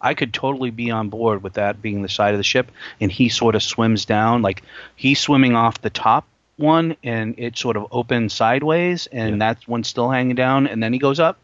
I 0.01 0.15
could 0.15 0.35
totally 0.35 0.71
be 0.71 0.91
on 0.91 1.09
board 1.09 1.43
with 1.43 1.55
that 1.55 1.81
being 1.81 2.03
the 2.03 2.09
side 2.09 2.35
of 2.35 2.39
the 2.39 2.45
ship, 2.45 2.71
and 3.01 3.11
he 3.11 3.29
sort 3.29 3.55
of 3.55 3.63
swims 3.63 4.05
down, 4.05 4.43
like 4.43 4.63
he's 4.95 5.19
swimming 5.19 5.57
off 5.57 5.81
the 5.81 5.91
top 5.91 6.27
one, 6.57 6.97
and 7.03 7.35
it 7.39 7.57
sort 7.59 7.77
of 7.77 7.87
opens 7.91 8.33
sideways, 8.35 9.07
and 9.09 9.33
Yeah. 9.41 9.53
that 9.55 9.69
one's 9.69 9.89
still 9.89 10.11
hanging 10.11 10.37
down, 10.37 10.67
and 10.67 10.83
then 10.83 10.93
he 10.93 10.99
goes 10.99 11.21
up. 11.21 11.39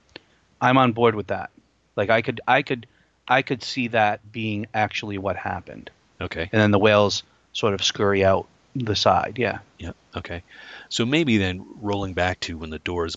I'm 0.60 0.78
on 0.78 0.92
board 0.92 1.14
with 1.14 1.26
that. 1.28 1.50
Like 1.96 2.08
I 2.10 2.22
could, 2.22 2.40
I 2.48 2.62
could, 2.62 2.86
I 3.28 3.42
could 3.42 3.62
see 3.62 3.88
that 3.88 4.20
being 4.32 4.66
actually 4.74 5.18
what 5.18 5.36
happened, 5.36 5.90
Okay. 6.20 6.48
and 6.52 6.60
then 6.62 6.70
the 6.70 6.78
whales 6.78 7.22
sort 7.52 7.74
of 7.74 7.84
scurry 7.84 8.24
out 8.24 8.46
the 8.74 8.96
side. 8.96 9.34
Yeah, 9.38 9.58
Yeah. 9.78 9.92
Okay. 10.16 10.42
So 10.88 11.04
maybe 11.04 11.36
then 11.36 11.66
rolling 11.80 12.14
back 12.14 12.40
to 12.40 12.56
when 12.56 12.70
the 12.70 12.78
doors 12.78 13.16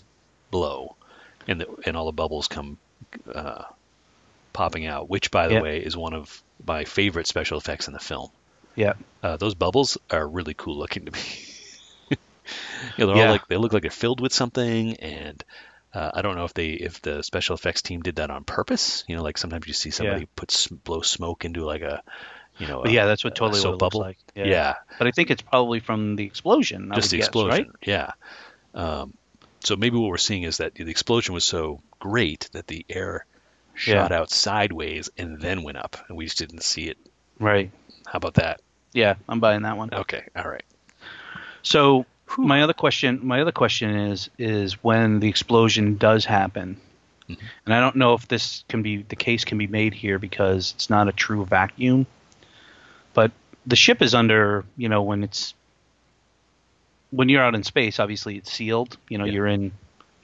blow, 0.50 0.96
and 1.48 1.60
the 1.60 1.66
and 1.86 1.96
all 1.96 2.06
the 2.06 2.12
bubbles 2.12 2.46
come 2.48 2.76
uh, 3.34 3.64
popping 4.52 4.84
out, 4.86 5.08
which 5.08 5.30
by 5.30 5.48
the 5.48 5.60
way 5.60 5.78
is 5.78 5.96
one 5.96 6.12
of 6.14 6.42
my 6.66 6.84
favorite 6.84 7.26
special 7.26 7.56
effects 7.58 7.86
in 7.86 7.92
the 7.94 7.98
film. 8.00 8.28
yeah, 8.74 8.92
Uh, 9.22 9.36
those 9.38 9.54
bubbles 9.54 9.96
are 10.10 10.26
really 10.28 10.54
cool 10.54 10.76
looking 10.76 11.06
to 11.06 11.12
me. 11.12 11.20
you 12.96 13.06
know, 13.06 13.12
they're 13.12 13.16
Yeah. 13.22 13.26
all 13.26 13.32
like 13.32 13.48
they 13.48 13.56
look 13.56 13.72
like 13.72 13.82
they're 13.82 13.90
filled 13.90 14.20
with 14.20 14.32
something, 14.32 14.94
and 14.96 15.42
uh, 15.94 16.10
I 16.14 16.22
don't 16.22 16.36
know 16.36 16.44
if 16.44 16.54
they 16.54 16.70
if 16.70 17.00
the 17.02 17.22
special 17.22 17.54
effects 17.54 17.82
team 17.82 18.02
did 18.02 18.16
that 18.16 18.30
on 18.30 18.44
purpose. 18.44 19.04
You 19.08 19.16
know, 19.16 19.22
like 19.22 19.38
sometimes 19.38 19.66
you 19.66 19.72
see 19.74 19.90
somebody 19.90 20.20
Yeah. 20.22 20.26
put 20.36 20.68
blow 20.84 21.00
smoke 21.02 21.44
into 21.44 21.64
like 21.64 21.82
a, 21.82 22.02
you 22.58 22.66
know, 22.66 22.84
a- 22.84 22.90
yeah, 22.90 23.06
that's 23.06 23.24
what 23.24 23.34
totally 23.34 23.60
what 23.64 23.78
bubble. 23.78 24.00
like. 24.00 24.18
yeah. 24.34 24.74
but 24.98 25.06
I 25.06 25.10
think 25.10 25.30
it's 25.30 25.42
probably 25.42 25.80
from 25.80 26.16
the 26.16 26.24
explosion. 26.24 26.92
I 26.92 26.96
just 26.96 27.10
the 27.10 27.18
guess, 27.18 27.26
explosion. 27.26 27.66
right? 27.66 27.70
Yeah. 27.82 28.10
Um, 28.74 29.14
so 29.64 29.74
maybe 29.76 29.96
what 29.96 30.08
we're 30.10 30.16
seeing 30.18 30.42
is 30.44 30.58
that 30.58 30.74
the 30.74 30.88
explosion 30.90 31.34
was 31.34 31.44
so 31.44 31.80
great 31.98 32.48
that 32.52 32.66
the 32.66 32.84
air 32.88 33.24
shot 33.74 34.12
out 34.12 34.30
sideways 34.30 35.10
and 35.18 35.40
then 35.40 35.62
went 35.62 35.76
up, 35.78 35.96
and 36.08 36.16
we 36.16 36.24
just 36.26 36.38
didn't 36.38 36.62
see 36.62 36.88
it. 36.88 36.96
Right. 37.38 37.70
How 38.06 38.18
about 38.18 38.34
that? 38.34 38.60
Yeah, 38.92 39.16
I'm 39.28 39.40
buying 39.40 39.62
that 39.62 39.76
one. 39.76 39.92
Okay. 39.92 40.24
All 40.36 40.48
right. 40.48 40.64
So 41.62 42.06
my 42.38 42.62
other 42.62 42.72
question, 42.72 43.20
my 43.22 43.40
other 43.40 43.52
question 43.52 43.90
is, 43.94 44.28
is 44.38 44.82
when 44.84 45.20
the 45.20 45.28
explosion 45.28 45.96
does 45.96 46.24
happen, 46.24 46.76
Mhm. 47.28 47.38
and 47.64 47.74
I 47.74 47.80
don't 47.80 47.96
know 47.96 48.14
if 48.14 48.28
this 48.28 48.64
can 48.68 48.82
be 48.82 48.98
the 49.02 49.16
case 49.16 49.44
can 49.44 49.58
be 49.58 49.66
made 49.66 49.94
here 49.94 50.18
because 50.18 50.72
it's 50.76 50.90
not 50.90 51.08
a 51.08 51.12
true 51.12 51.44
vacuum, 51.44 52.06
but 53.14 53.32
the 53.66 53.76
ship 53.76 54.00
is 54.02 54.14
under, 54.14 54.64
you 54.76 54.88
know, 54.88 55.02
when 55.02 55.22
it's 55.24 55.54
when 57.10 57.28
you're 57.28 57.42
out 57.42 57.54
in 57.54 57.62
space, 57.62 57.98
obviously 58.00 58.36
it's 58.36 58.52
sealed. 58.52 58.96
You 59.08 59.18
know, 59.18 59.24
Yeah. 59.24 59.32
you're 59.32 59.46
in, 59.46 59.72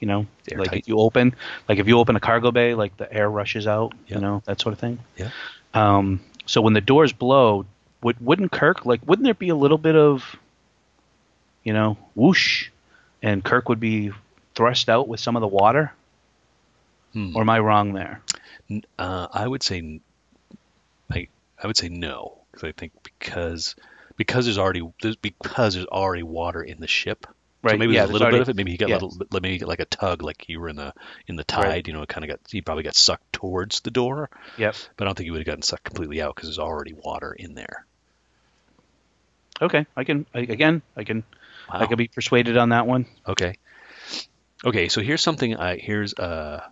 you 0.01 0.09
know, 0.09 0.27
like 0.51 0.59
Airtight. 0.59 0.89
you 0.89 0.99
open, 0.99 1.35
like 1.69 1.79
if 1.79 1.87
you 1.87 1.99
open 1.99 2.17
a 2.17 2.21
cargo 2.21 2.51
bay, 2.51 2.75
like 2.75 2.97
the 2.97 3.11
air 3.13 3.31
rushes 3.31 3.67
out, 3.67 3.93
Yeah. 4.09 4.17
you 4.17 4.21
know, 4.21 4.43
that 4.47 4.61
sort 4.61 4.73
of 4.73 4.79
thing. 4.81 4.99
Yeah. 5.17 5.31
Um, 5.75 6.21
so 6.45 6.61
when 6.61 6.73
the 6.75 6.81
doors 6.81 7.13
blow, 7.13 7.65
would 8.03 8.17
wouldn't 8.21 8.51
Kirk 8.51 8.85
like 8.85 9.01
wouldn't 9.07 9.25
there 9.25 9.33
be 9.35 9.49
a 9.49 9.55
little 9.57 9.79
bit 9.79 9.95
of, 9.95 10.37
you 11.65 11.73
know, 11.73 11.97
whoosh, 12.15 12.69
and 13.23 13.45
Kirk 13.45 13.69
would 13.69 13.81
be 13.81 14.11
thrust 14.55 14.89
out 14.89 15.09
with 15.09 15.21
some 15.21 15.37
of 15.37 15.41
the 15.41 15.49
water? 15.49 15.93
Hmm. 17.13 17.37
Or 17.37 17.43
am 17.43 17.51
I 17.51 17.59
wrong 17.59 17.93
there? 17.93 18.21
Uh, 18.99 19.29
I 19.33 19.47
would 19.47 19.63
say, 19.63 20.01
I 21.11 21.29
I 21.63 21.67
would 21.67 21.77
say 21.77 21.89
no, 21.89 22.39
because 22.51 22.65
I 22.69 22.73
think 22.73 22.93
because 23.03 23.77
because 24.17 24.47
there's 24.47 24.59
already 24.59 24.83
there's, 25.03 25.17
because 25.17 25.75
there's 25.75 25.87
already 25.87 26.23
water 26.23 26.63
in 26.63 26.81
the 26.81 26.87
ship. 26.87 27.27
Right. 27.63 27.73
So 27.73 27.79
maybe 27.79 27.93
yeah, 27.95 28.01
there's 28.01 28.11
a 28.11 28.13
little 28.15 28.27
already- 28.27 28.39
bit 28.39 28.43
of 28.43 28.49
it. 28.49 28.57
Maybe 28.57 28.71
he 28.73 28.77
got 28.77 28.89
yeah. 28.89 28.97
a 28.97 28.99
little, 28.99 29.27
maybe 29.33 29.53
he 29.53 29.59
got 29.59 29.69
like 29.69 29.81
a 29.81 29.85
tug, 29.85 30.23
like 30.23 30.49
you 30.49 30.59
were 30.59 30.69
in 30.69 30.77
the 30.77 30.93
in 31.29 31.37
the 31.37 31.45
tide. 31.45 31.65
Right. 31.65 31.87
You 31.87 31.93
know, 31.93 32.03
it 32.03 32.09
kind 32.09 32.25
of 32.25 32.31
got 32.31 32.41
he 32.51 32.61
probably 32.61 32.83
got 32.83 32.97
sucked 32.97 33.33
towards 33.33 33.81
the 33.81 33.91
door, 33.91 34.31
Yep. 34.59 34.75
but 34.97 35.05
I 35.05 35.07
don't 35.07 35.15
think 35.17 35.27
he 35.27 35.31
would 35.31 35.39
have 35.41 35.47
gotten 35.47 35.63
sucked 35.63 35.85
completely 35.85 36.21
out 36.23 36.35
because 36.35 36.49
there's 36.49 36.59
already 36.59 36.93
water 36.95 37.33
in 37.33 37.55
there. 37.55 37.85
Okay, 39.61 39.87
I 39.97 40.05
can 40.05 40.27
I, 40.35 40.41
again 40.41 40.83
I 40.97 41.05
can 41.05 41.23
I 41.81 41.87
could 41.87 41.99
be 41.99 42.09
persuaded 42.09 42.57
on 42.57 42.71
that 42.71 42.87
one. 42.87 43.07
Okay. 43.27 43.55
Okay, 44.65 44.89
so 44.89 45.01
here's 45.01 45.23
something 45.23 45.57
I 45.57 45.77
here's 45.77 46.15
uh 46.15 46.63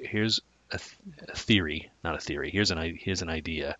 here's 0.00 0.40
a, 0.70 0.78
th- 0.78 0.96
a 1.28 1.36
theory, 1.36 1.90
not 2.04 2.14
a 2.14 2.20
theory. 2.20 2.50
Here's 2.50 2.70
an 2.70 2.96
here's 2.98 3.22
an 3.22 3.28
idea. 3.28 3.76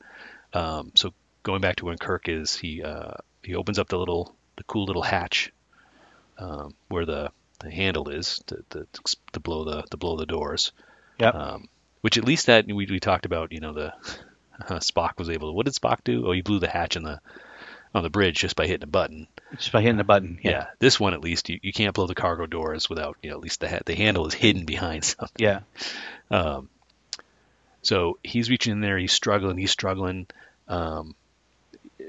Um, 0.52 0.92
so 0.94 1.12
going 1.42 1.60
back 1.60 1.76
to 1.76 1.86
when 1.86 1.98
Kirk 1.98 2.28
is 2.28 2.56
he 2.56 2.82
uh, 2.82 3.12
he 3.42 3.54
opens 3.54 3.78
up 3.78 3.88
the 3.88 3.98
little 3.98 4.34
the 4.56 4.64
cool 4.64 4.86
little 4.86 5.02
hatch 5.02 5.52
um, 6.38 6.74
where 6.88 7.06
the, 7.06 7.30
the 7.60 7.70
handle 7.70 8.08
is 8.08 8.42
to, 8.46 8.64
to, 8.70 8.86
to 9.32 9.40
blow 9.40 9.64
the 9.64 9.82
to 9.82 9.96
blow 9.96 10.16
the 10.16 10.26
doors. 10.26 10.72
Yep. 11.18 11.34
Um, 11.34 11.68
which 12.02 12.18
at 12.18 12.24
least 12.24 12.46
that 12.46 12.66
we, 12.66 12.86
we 12.86 13.00
talked 13.00 13.26
about, 13.26 13.52
you 13.52 13.60
know, 13.60 13.72
the 13.72 13.92
uh, 14.60 14.78
Spock 14.80 15.18
was 15.18 15.30
able 15.30 15.48
to. 15.48 15.52
What 15.52 15.66
did 15.66 15.74
Spock 15.74 16.04
do? 16.04 16.26
Oh, 16.26 16.32
he 16.32 16.42
blew 16.42 16.58
the 16.58 16.68
hatch 16.68 16.96
in 16.96 17.02
the 17.02 17.20
on 17.94 18.02
the 18.02 18.10
bridge 18.10 18.38
just 18.38 18.56
by 18.56 18.66
hitting 18.66 18.84
a 18.84 18.88
button. 18.88 19.26
Just 19.54 19.72
by 19.72 19.80
hitting 19.80 19.96
the 19.96 20.04
button. 20.04 20.38
Yeah. 20.42 20.50
Yeah. 20.50 20.66
This 20.80 20.98
one 20.98 21.14
at 21.14 21.20
least 21.20 21.48
you, 21.48 21.60
you 21.62 21.72
can't 21.72 21.94
blow 21.94 22.06
the 22.06 22.14
cargo 22.14 22.46
doors 22.46 22.88
without 22.90 23.16
you 23.22 23.30
know 23.30 23.36
at 23.36 23.42
least 23.42 23.60
the 23.60 23.68
ha- 23.68 23.80
the 23.86 23.94
handle 23.94 24.26
is 24.26 24.34
hidden 24.34 24.64
behind 24.64 25.04
something. 25.04 25.36
Yeah. 25.38 25.60
Um, 26.30 26.68
so 27.82 28.18
he's 28.24 28.50
reaching 28.50 28.72
in 28.72 28.80
there. 28.80 28.98
He's 28.98 29.12
struggling. 29.12 29.56
He's 29.56 29.70
struggling. 29.70 30.26
Um, 30.66 31.14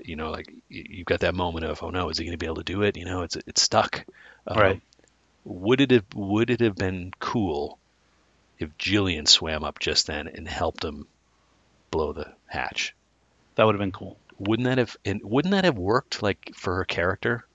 you 0.04 0.16
know, 0.16 0.32
like 0.32 0.52
you've 0.70 1.06
got 1.06 1.20
that 1.22 1.36
moment 1.36 1.66
of 1.66 1.84
oh 1.84 1.90
no, 1.92 2.10
is 2.10 2.18
he 2.18 2.26
going 2.26 2.32
to 2.34 2.38
be 2.38 2.48
able 2.48 2.56
to 2.56 2.64
do 2.64 2.82
it? 2.82 2.98
You 2.98 3.06
know, 3.06 3.22
it's 3.22 3.36
it's 3.46 3.62
stuck. 3.62 4.06
Um, 4.48 4.58
Right. 4.58 4.82
Would 5.46 5.80
it 5.82 5.92
have 5.92 6.06
Would 6.16 6.50
it 6.50 6.60
have 6.62 6.76
been 6.76 7.12
cool 7.20 7.78
if 8.60 8.78
Jillian 8.78 9.28
swam 9.28 9.64
up 9.64 9.80
just 9.80 10.08
then 10.08 10.28
and 10.28 10.48
helped 10.48 10.84
him 10.84 11.08
blow 11.92 12.12
the 12.14 12.34
hatch? 12.48 12.96
That 13.56 13.66
would 13.66 13.76
have 13.76 13.80
been 13.80 13.92
cool. 13.92 14.18
Wouldn't 14.40 14.68
that 14.68 14.78
have 14.78 14.96
and 15.06 15.22
wouldn't 15.24 15.52
that 15.54 15.64
have 15.66 15.78
worked 15.78 16.22
like 16.22 16.52
for 16.56 16.76
her 16.76 16.86
character? 16.86 17.46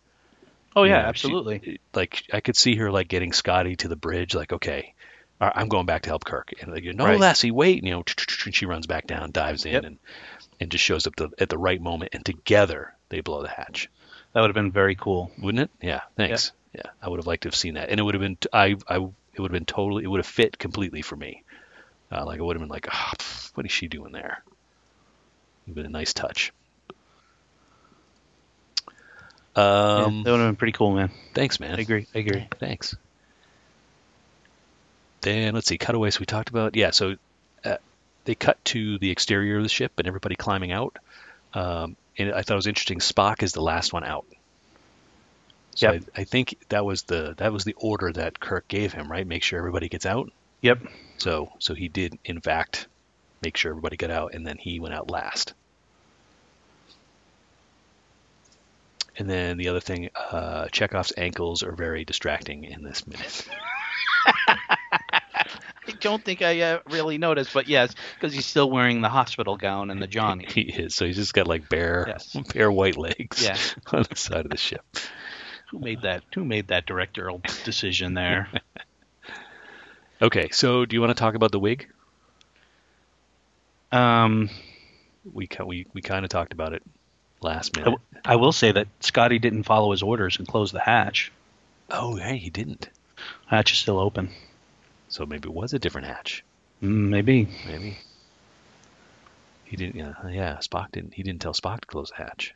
Oh 0.74 0.84
You 0.84 0.90
yeah, 0.90 0.96
know, 1.02 1.02
she- 1.02 1.08
absolutely. 1.08 1.80
like 1.94 2.24
I 2.32 2.40
could 2.40 2.56
see 2.56 2.76
her 2.76 2.90
like 2.90 3.08
getting 3.08 3.32
Scotty 3.32 3.76
to 3.76 3.88
the 3.88 3.96
bridge, 3.96 4.34
like 4.34 4.52
okay, 4.52 4.94
I'm 5.40 5.68
going 5.68 5.86
back 5.86 6.02
to 6.02 6.10
help 6.10 6.24
Kirk, 6.24 6.52
and 6.60 6.72
like 6.72 6.84
no, 6.84 7.04
Right. 7.04 7.18
Lassie, 7.18 7.50
wait, 7.50 7.82
you 7.84 7.90
know, 7.90 8.04
and 8.46 8.54
she 8.54 8.66
runs 8.66 8.86
back 8.86 9.06
down, 9.06 9.32
dives 9.32 9.64
in, 9.66 9.72
Yep. 9.74 9.84
and 9.84 9.98
and 10.60 10.70
just 10.70 10.84
shows 10.84 11.06
up 11.06 11.16
the, 11.16 11.30
at 11.38 11.48
the 11.48 11.58
right 11.58 11.80
moment, 11.80 12.14
and 12.14 12.24
together 12.24 12.94
they 13.08 13.20
blow 13.20 13.42
the 13.42 13.48
hatch, 13.48 13.88
That 14.32 14.40
would 14.40 14.48
have 14.50 14.54
been 14.54 14.70
very 14.72 14.94
cool. 14.94 15.32
wouldn't 15.38 15.62
it? 15.64 15.70
Yeah, 15.86 16.02
thanks. 16.16 16.52
Yeah, 16.74 16.90
I 17.02 17.08
would 17.08 17.18
have 17.18 17.26
liked 17.26 17.42
to 17.42 17.48
have 17.48 17.56
seen 17.56 17.74
that, 17.74 17.90
and 17.90 17.98
it 18.00 18.02
would 18.02 18.14
have 18.14 18.22
been 18.22 18.38
I 18.52 18.76
I 18.88 18.96
it 18.96 19.40
would 19.40 19.50
have 19.50 19.58
been 19.58 19.66
totally 19.66 20.04
it 20.04 20.06
would 20.08 20.18
have 20.20 20.26
fit 20.26 20.58
completely 20.58 21.02
for 21.02 21.16
me. 21.16 21.42
Uh, 22.10 22.24
like 22.24 22.38
it 22.38 22.42
would 22.42 22.56
have 22.56 22.62
been 22.62 22.68
like, 22.68 22.86
pff, 22.86 23.50
what 23.56 23.66
is 23.66 23.72
she 23.72 23.88
doing 23.88 24.12
there? 24.12 24.42
It 24.46 25.70
would 25.70 25.70
have 25.70 25.74
been 25.76 25.86
a 25.86 25.98
nice 25.98 26.12
touch. 26.12 26.52
Yeah, 29.56 29.62
Um, 30.04 30.23
that 30.23 30.30
would 30.30 30.40
have 30.40 30.49
been 30.49 30.56
pretty 30.56 30.73
cool, 30.73 30.92
man. 30.94 31.11
thanks, 31.35 31.61
man. 31.61 31.76
I 31.78 31.82
agree. 31.82 32.06
I 32.14 32.18
agree. 32.18 32.49
Thanks. 32.59 32.97
Then 35.21 35.54
let's 35.54 35.68
see, 35.68 35.78
cutaways 35.78 36.18
we 36.18 36.26
talked 36.26 36.49
about. 36.49 36.75
Yeah, 36.75 36.90
so 36.90 37.16
uh, 37.64 37.76
they 38.25 38.35
cut 38.35 38.62
to 38.66 38.99
the 38.99 39.11
exterior 39.11 39.59
of 39.59 39.62
the 39.62 39.68
ship 39.68 39.92
and 39.99 40.09
everybody 40.09 40.35
climbing 40.35 40.73
out. 40.73 40.97
Um, 41.54 41.97
and 42.18 42.32
I 42.32 42.42
thought 42.42 42.54
it 42.54 42.56
was 42.56 42.66
interesting. 42.66 42.99
Spock 42.99 43.42
is 43.42 43.52
the 43.52 43.62
last 43.62 43.92
one 43.92 44.04
out. 44.04 44.26
So 45.75 45.92
Yep. 45.92 46.02
I, 46.16 46.21
I 46.21 46.25
think 46.25 46.56
that 46.71 46.85
was 46.85 47.02
the 47.04 47.35
that 47.38 47.52
was 47.52 47.64
the 47.64 47.75
order 47.78 48.12
that 48.12 48.40
Kirk 48.40 48.68
gave 48.68 48.92
him, 48.92 49.11
right? 49.11 49.26
Make 49.26 49.42
sure 49.42 49.59
everybody 49.59 49.88
gets 49.88 50.04
out. 50.06 50.30
Yep. 50.61 50.80
So 51.18 51.52
so 51.61 51.75
he 51.75 51.88
did 51.88 52.18
in 52.25 52.40
fact 52.40 52.88
make 53.42 53.56
sure 53.56 53.71
everybody 53.71 53.97
got 53.97 54.11
out, 54.11 54.35
and 54.35 54.47
then 54.47 54.59
he 54.59 54.80
went 54.80 54.94
out 54.94 55.11
last. 55.11 55.54
And 59.16 59.28
then 59.28 59.59
the 59.59 59.69
other 59.69 59.81
thing, 59.81 60.09
uh, 60.14 60.66
Chekov's 60.73 61.12
ankles 61.16 61.62
are 61.62 61.73
very 61.73 62.04
distracting 62.04 62.64
in 62.64 62.83
this 62.83 63.07
minute. 63.07 63.47
I 64.49 65.92
don't 66.00 66.25
think 66.25 66.42
I 66.42 66.61
uh, 66.61 66.78
really 66.90 67.19
noticed, 67.19 67.52
but 67.52 67.69
yes, 67.69 67.95
because 68.14 68.33
he's 68.33 68.47
still 68.47 68.71
wearing 68.71 69.00
the 69.02 69.09
hospital 69.09 69.57
gown 69.57 69.90
and 69.90 70.00
the 70.00 70.07
Johnny. 70.19 70.47
He 70.49 70.62
is. 70.62 70.95
So 70.95 71.04
he's 71.04 71.16
just 71.16 71.35
got 71.35 71.47
like 71.47 71.69
bare, 71.69 72.07
Yes. 72.09 72.37
bare 72.54 72.71
white 72.73 72.97
legs 72.97 73.42
Yeah. 73.45 73.57
on 73.92 74.04
the 74.09 74.16
side 74.16 74.45
of 74.47 74.50
the 74.50 74.57
ship. 74.57 74.85
Who 75.71 75.78
made 75.81 76.02
that? 76.02 76.23
Who 76.35 76.45
made 76.45 76.69
that 76.69 76.87
directorial 76.87 77.40
decision 77.64 78.14
there? 78.14 78.49
Okay, 80.21 80.50
so 80.52 80.85
do 80.87 80.95
you 80.95 81.00
want 81.00 81.11
to 81.11 81.21
talk 81.21 81.35
about 81.35 81.50
the 81.52 81.59
wig? 81.59 81.88
Um, 83.90 84.49
We 85.33 85.49
we 85.66 85.87
we 85.92 86.00
kind 86.02 86.25
of 86.25 86.31
talked 86.31 86.52
about 86.52 86.73
it 86.75 86.83
last 87.44 87.75
minute. 87.76 87.87
w- 87.87 88.00
I 88.25 88.37
will 88.37 88.52
say 88.52 88.72
that 88.72 88.87
Scotty 89.00 89.38
didn't 89.38 89.64
follow 89.64 89.90
his 89.90 90.02
orders 90.02 90.38
and 90.38 90.46
close 90.46 90.72
the 90.72 90.80
hatch. 90.80 91.32
Oh, 91.90 92.16
hey, 92.16 92.37
he 92.37 92.50
didn't. 92.50 92.88
Hatch 93.46 93.72
is 93.72 93.78
still 93.78 93.99
open. 93.99 94.30
So 95.08 95.26
maybe 95.26 95.49
it 95.49 95.54
was 95.54 95.72
a 95.75 95.78
different 95.78 96.06
hatch. 96.06 96.44
Mm, 96.82 97.08
maybe. 97.08 97.49
Maybe. 97.66 97.99
He 99.64 99.76
didn't. 99.76 99.96
Yeah, 99.96 100.14
yeah. 100.28 100.58
Spock 100.58 100.92
didn't. 100.92 101.14
He 101.14 101.22
didn't 101.22 101.40
tell 101.40 101.52
Spock 101.52 101.80
to 101.80 101.87
close 101.87 102.11
the 102.11 102.22
hatch. 102.22 102.54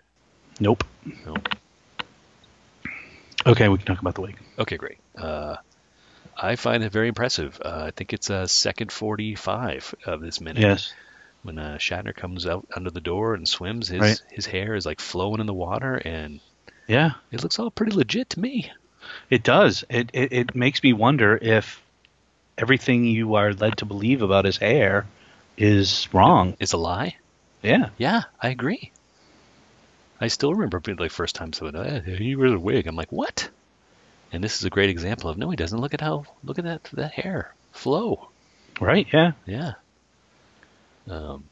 Nope. 0.61 0.85
Nope. 1.27 1.49
Okay, 3.47 3.69
we 3.69 3.77
can 3.79 3.87
talk 3.87 4.01
about 4.01 4.15
the 4.15 4.23
wig. 4.23 4.37
Okay, 4.59 4.77
great. 4.77 4.99
Uh, 5.17 5.57
I 6.37 6.57
find 6.57 6.83
it 6.83 6.91
very 6.93 7.09
impressive. 7.09 7.61
Uh, 7.65 7.85
I 7.87 7.91
think 7.93 8.13
it's 8.13 8.29
a 8.31 8.49
second 8.49 8.91
45 8.91 9.95
of 10.07 10.21
this 10.21 10.41
minute. 10.41 10.61
Yes. 10.63 10.93
When 11.47 11.59
uh, 11.59 11.79
Shatner 11.79 12.15
comes 12.15 12.47
out 12.47 12.67
under 12.75 12.91
the 12.91 13.01
door 13.01 13.35
and 13.35 13.49
swims, 13.49 13.89
his 13.89 14.01
Right. 14.01 14.21
his 14.33 14.47
hair 14.47 14.75
is 14.75 14.85
like 14.85 15.01
flowing 15.01 15.41
in 15.41 15.47
the 15.47 15.55
water, 15.55 15.95
and 15.97 16.41
Yeah, 16.89 17.13
it 17.31 17.43
looks 17.43 17.59
all 17.59 17.71
pretty 17.71 17.93
legit 17.93 18.31
to 18.31 18.41
me. 18.41 18.71
it 19.31 19.43
does. 19.45 19.85
It, 19.89 20.11
it 20.13 20.33
it 20.33 20.55
makes 20.57 20.83
me 20.83 20.93
wonder 20.93 21.39
if 21.41 21.81
everything 22.59 23.05
you 23.05 23.35
are 23.37 23.53
led 23.53 23.77
to 23.79 23.85
believe 23.85 24.23
about 24.23 24.45
his 24.45 24.57
hair 24.57 25.07
is 25.57 26.09
wrong. 26.13 26.57
It's 26.59 26.73
a 26.73 26.77
lie. 26.79 27.17
Yeah. 27.63 27.91
Yeah, 27.97 28.23
I 28.43 28.49
agree. 28.49 28.91
I 30.21 30.29
still 30.29 30.53
remember 30.55 30.81
being 30.81 30.99
like 30.99 31.11
first 31.13 31.35
time 31.37 31.53
someone, 31.53 31.77
eh, 31.77 32.01
he 32.17 32.35
wears 32.37 32.53
a 32.53 32.59
wig. 32.59 32.87
I'm 32.87 32.97
like, 32.97 33.13
what? 33.13 33.49
And 34.33 34.43
this 34.43 34.59
is 34.59 34.65
a 34.65 34.71
great 34.71 34.91
example 34.91 35.31
of 35.31 35.39
no, 35.39 35.51
he 35.51 35.57
doesn't. 35.57 35.79
Look 35.81 35.95
at 35.95 36.01
how 36.01 36.25
look 36.43 36.59
at 36.59 36.65
that 36.65 36.85
that 36.95 37.13
hair 37.13 37.55
flow. 37.73 38.29
Right. 38.81 39.07
Yeah. 39.13 39.33
Yeah. 39.47 39.75
Um, 41.09 41.45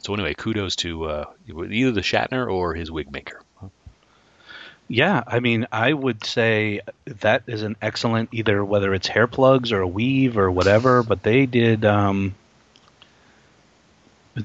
so 0.00 0.14
anyway, 0.14 0.34
kudos 0.34 0.76
to 0.76 1.04
uh, 1.04 1.24
either 1.46 1.92
the 1.92 2.00
Shatner 2.00 2.50
or 2.50 2.74
his 2.74 2.90
wig 2.90 3.10
maker. 3.10 3.40
Yeah, 4.90 5.22
I 5.26 5.40
mean, 5.40 5.66
I 5.70 5.92
would 5.92 6.24
say 6.24 6.80
that 7.04 7.42
is 7.46 7.62
an 7.62 7.76
excellent 7.82 8.30
either 8.32 8.64
whether 8.64 8.94
it's 8.94 9.06
hair 9.06 9.26
plugs 9.26 9.70
or 9.70 9.82
a 9.82 9.86
weave 9.86 10.38
or 10.38 10.50
whatever, 10.50 11.02
but 11.02 11.22
they 11.22 11.44
did 11.44 11.84
um 11.84 12.34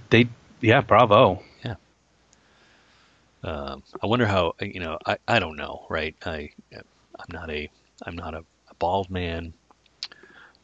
they 0.09 0.27
yeah, 0.59 0.81
bravo. 0.81 1.43
Yeah. 1.63 1.75
Um, 3.43 3.83
I 4.01 4.07
wonder 4.07 4.25
how 4.25 4.55
you 4.59 4.79
know. 4.79 4.97
I, 5.05 5.17
I 5.27 5.39
don't 5.39 5.55
know, 5.55 5.85
right? 5.89 6.15
I 6.25 6.51
I'm 6.73 7.29
not 7.31 7.49
a 7.49 7.69
I'm 8.05 8.15
not 8.15 8.33
a, 8.33 8.43
a 8.69 8.73
bald 8.79 9.09
man. 9.09 9.53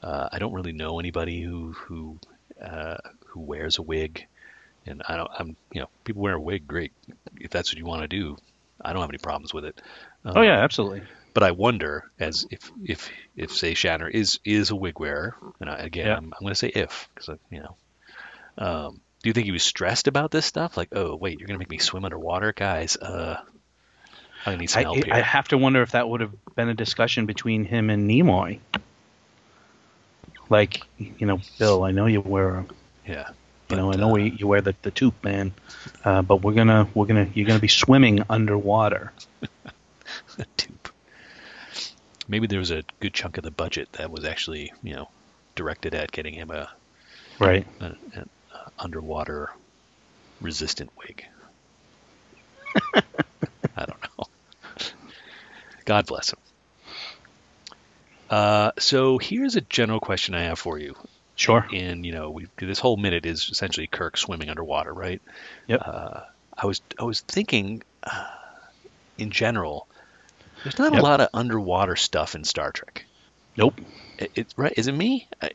Uh, 0.01 0.29
I 0.31 0.39
don't 0.39 0.53
really 0.53 0.71
know 0.71 0.99
anybody 0.99 1.41
who 1.41 1.71
who 1.73 2.17
uh, 2.61 2.97
who 3.29 3.39
wears 3.39 3.77
a 3.77 3.81
wig, 3.81 4.25
and 4.85 5.01
I 5.07 5.17
don't. 5.17 5.31
I'm 5.37 5.55
you 5.71 5.81
know 5.81 5.89
people 6.03 6.21
wear 6.21 6.35
a 6.35 6.41
wig, 6.41 6.67
great. 6.67 6.91
If 7.39 7.51
that's 7.51 7.71
what 7.71 7.77
you 7.77 7.85
want 7.85 8.01
to 8.01 8.07
do, 8.07 8.37
I 8.81 8.93
don't 8.93 9.01
have 9.01 9.09
any 9.09 9.17
problems 9.17 9.53
with 9.53 9.65
it. 9.65 9.81
Um, 10.25 10.33
Oh 10.37 10.41
yeah, 10.41 10.63
absolutely. 10.63 11.03
But 11.33 11.43
I 11.43 11.51
wonder, 11.51 12.09
as 12.19 12.45
if 12.49 12.71
if 12.83 13.09
if 13.35 13.51
say 13.51 13.73
Shatner 13.73 14.09
is 14.09 14.39
is 14.43 14.71
a 14.71 14.75
wig 14.75 14.99
wearer, 14.99 15.35
and 15.59 15.69
I, 15.69 15.77
again 15.77 16.07
Yeah. 16.07 16.17
I'm, 16.17 16.25
I'm 16.25 16.41
going 16.41 16.51
to 16.51 16.55
say 16.55 16.69
if 16.69 17.07
because 17.13 17.37
you 17.49 17.59
know, 17.59 17.75
um, 18.57 19.01
do 19.21 19.29
you 19.29 19.33
think 19.33 19.45
he 19.45 19.51
was 19.51 19.63
stressed 19.63 20.07
about 20.07 20.31
this 20.31 20.45
stuff? 20.45 20.75
Like, 20.75 20.89
oh 20.93 21.15
wait, 21.15 21.39
you're 21.39 21.47
going 21.47 21.57
to 21.57 21.59
make 21.59 21.69
me 21.69 21.77
swim 21.77 22.05
underwater, 22.05 22.53
guys? 22.53 22.97
Uh, 22.97 23.41
I 24.45 24.55
need 24.55 24.69
some 24.69 24.79
I, 24.79 24.83
help 24.83 24.95
here. 25.03 25.13
I 25.13 25.21
have 25.21 25.47
to 25.49 25.57
wonder 25.57 25.81
if 25.81 25.91
that 25.91 26.07
would 26.07 26.21
have 26.21 26.33
been 26.55 26.69
a 26.69 26.73
discussion 26.73 27.25
between 27.25 27.65
him 27.65 27.89
and 27.89 28.09
Nimoy. 28.09 28.59
Like, 30.49 30.81
you 30.97 31.27
know, 31.27 31.39
Bill, 31.59 31.83
I 31.83 31.91
know 31.91 32.07
you 32.07 32.21
wear, 32.21 32.65
yeah, 33.05 33.29
you 33.69 33.75
know, 33.77 33.91
I 33.91 33.95
know 33.95 34.09
uh, 34.09 34.13
we, 34.13 34.31
you 34.31 34.47
wear 34.47 34.61
the 34.61 34.75
the 34.81 34.91
tube, 34.91 35.15
man, 35.23 35.53
uh, 36.03 36.21
but 36.21 36.41
we're 36.41 36.53
gonna 36.53 36.87
we're 36.93 37.05
gonna 37.05 37.27
you're 37.33 37.47
gonna 37.47 37.59
be 37.59 37.67
swimming 37.67 38.23
underwater. 38.29 39.11
Dupe. 40.57 40.89
Maybe 42.27 42.47
there 42.47 42.59
was 42.59 42.71
a 42.71 42.83
good 42.99 43.13
chunk 43.13 43.37
of 43.37 43.43
the 43.43 43.51
budget 43.51 43.89
that 43.93 44.11
was 44.11 44.25
actually 44.25 44.71
you 44.83 44.93
know 44.95 45.09
directed 45.55 45.95
at 45.95 46.11
getting 46.11 46.33
him 46.33 46.51
a, 46.51 46.69
Right. 47.39 47.65
a, 47.79 47.85
an 48.13 48.29
underwater 48.77 49.49
resistant 50.41 50.89
wig. 50.97 51.25
I 53.75 53.85
don't 53.85 54.01
know. 54.01 54.25
God 55.85 56.05
bless 56.05 56.31
him. 56.31 56.39
Uh, 58.29 58.71
so 58.77 59.17
here's 59.17 59.55
a 59.55 59.61
general 59.61 59.99
question 59.99 60.35
I 60.35 60.43
have 60.43 60.59
for 60.59 60.77
you. 60.77 60.95
Sure. 61.39 61.65
And 61.73 62.05
you 62.05 62.11
know, 62.11 62.31
we 62.31 62.47
this 62.57 62.79
whole 62.79 62.97
minute 62.97 63.25
is 63.25 63.47
essentially 63.49 63.87
Kirk 63.87 64.17
swimming 64.17 64.49
underwater, 64.49 64.93
right? 64.93 65.21
Yep. 65.67 65.81
Uh, 65.85 66.19
I 66.57 66.65
was 66.65 66.81
I 66.99 67.03
was 67.05 67.21
thinking, 67.21 67.81
uh, 68.03 68.27
in 69.17 69.31
general, 69.31 69.87
there's 70.63 70.77
not 70.77 70.93
a 70.93 71.01
lot 71.01 71.21
of 71.21 71.29
underwater 71.33 71.95
stuff 71.95 72.35
in 72.35 72.43
Star 72.43 72.73
Trek. 72.73 73.05
Nope. 73.55 73.79
It, 74.17 74.31
it, 74.35 74.53
right? 74.57 74.73
Is 74.75 74.87
it 74.87 74.91
me? 74.91 75.29
I, 75.41 75.51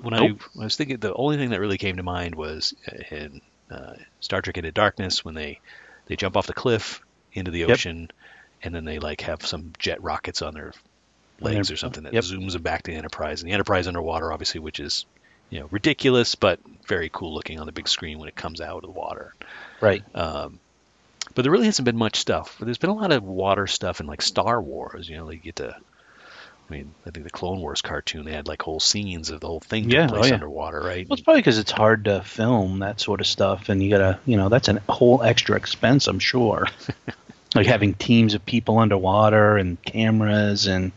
when 0.00 0.14
I, 0.14 0.28
when 0.28 0.38
I 0.60 0.64
was 0.64 0.76
thinking, 0.76 0.98
the 0.98 1.12
only 1.12 1.36
thing 1.36 1.50
that 1.50 1.58
really 1.58 1.78
came 1.78 1.96
to 1.96 2.04
mind 2.04 2.36
was 2.36 2.74
uh, 2.86 3.16
in 3.16 3.40
uh, 3.72 3.94
Star 4.20 4.40
Trek 4.40 4.56
Into 4.56 4.70
Darkness 4.70 5.24
when 5.24 5.34
they 5.34 5.58
they 6.06 6.14
jump 6.14 6.36
off 6.36 6.46
the 6.46 6.52
cliff 6.52 7.00
into 7.32 7.50
the 7.50 7.60
Yep. 7.60 7.70
ocean, 7.70 8.10
and 8.62 8.72
then 8.72 8.84
they 8.84 9.00
like 9.00 9.22
have 9.22 9.44
some 9.44 9.72
jet 9.80 10.00
rockets 10.00 10.42
on 10.42 10.54
their 10.54 10.72
legs 11.40 11.70
or 11.70 11.76
something 11.76 12.04
that 12.04 12.12
yep. 12.12 12.24
zooms 12.24 12.52
them 12.52 12.62
back 12.62 12.82
to 12.82 12.90
the 12.90 12.96
Enterprise, 12.96 13.42
and 13.42 13.50
the 13.50 13.54
Enterprise 13.54 13.86
underwater, 13.86 14.32
obviously, 14.32 14.60
which 14.60 14.80
is 14.80 15.04
you 15.50 15.60
know 15.60 15.68
ridiculous 15.70 16.34
but 16.34 16.60
very 16.86 17.10
cool 17.12 17.34
looking 17.34 17.58
on 17.60 17.66
the 17.66 17.72
big 17.72 17.88
screen 17.88 18.18
when 18.18 18.28
it 18.28 18.36
comes 18.36 18.60
out 18.60 18.76
of 18.76 18.82
the 18.82 18.98
water. 18.98 19.34
Right. 19.80 20.02
Um, 20.14 20.58
but 21.34 21.42
there 21.42 21.52
really 21.52 21.66
hasn't 21.66 21.84
been 21.84 21.96
much 21.96 22.16
stuff. 22.16 22.56
There's 22.58 22.78
been 22.78 22.90
a 22.90 22.94
lot 22.94 23.12
of 23.12 23.22
water 23.22 23.66
stuff 23.66 24.00
in 24.00 24.06
like 24.06 24.22
Star 24.22 24.60
Wars. 24.60 25.08
You 25.08 25.16
know, 25.16 25.28
they 25.28 25.36
get 25.36 25.56
to. 25.56 25.76
I 26.70 26.72
mean, 26.72 26.92
I 27.06 27.10
think 27.10 27.24
the 27.24 27.30
Clone 27.30 27.60
Wars 27.60 27.80
cartoon 27.80 28.26
they 28.26 28.32
had 28.32 28.46
like 28.46 28.60
whole 28.60 28.80
scenes 28.80 29.30
of 29.30 29.40
the 29.40 29.46
whole 29.46 29.60
thing 29.60 29.88
Yeah, 29.88 30.06
oh, 30.10 30.14
place 30.14 30.28
yeah. 30.28 30.34
underwater, 30.34 30.80
right? 30.80 31.08
Well, 31.08 31.14
it's 31.14 31.22
probably 31.22 31.40
because 31.40 31.56
it's 31.56 31.70
hard 31.70 32.04
to 32.04 32.22
film 32.22 32.80
that 32.80 33.00
sort 33.00 33.20
of 33.20 33.26
stuff, 33.26 33.70
and 33.70 33.82
you 33.82 33.88
gotta, 33.88 34.18
you 34.26 34.36
know, 34.36 34.50
that's 34.50 34.68
a 34.68 34.78
whole 34.86 35.22
extra 35.22 35.56
expense, 35.56 36.08
I'm 36.08 36.18
sure. 36.18 36.66
like 37.54 37.66
having 37.66 37.94
teams 37.94 38.34
of 38.34 38.44
people 38.44 38.78
underwater 38.78 39.56
and 39.56 39.82
cameras, 39.82 40.66
and 40.66 40.92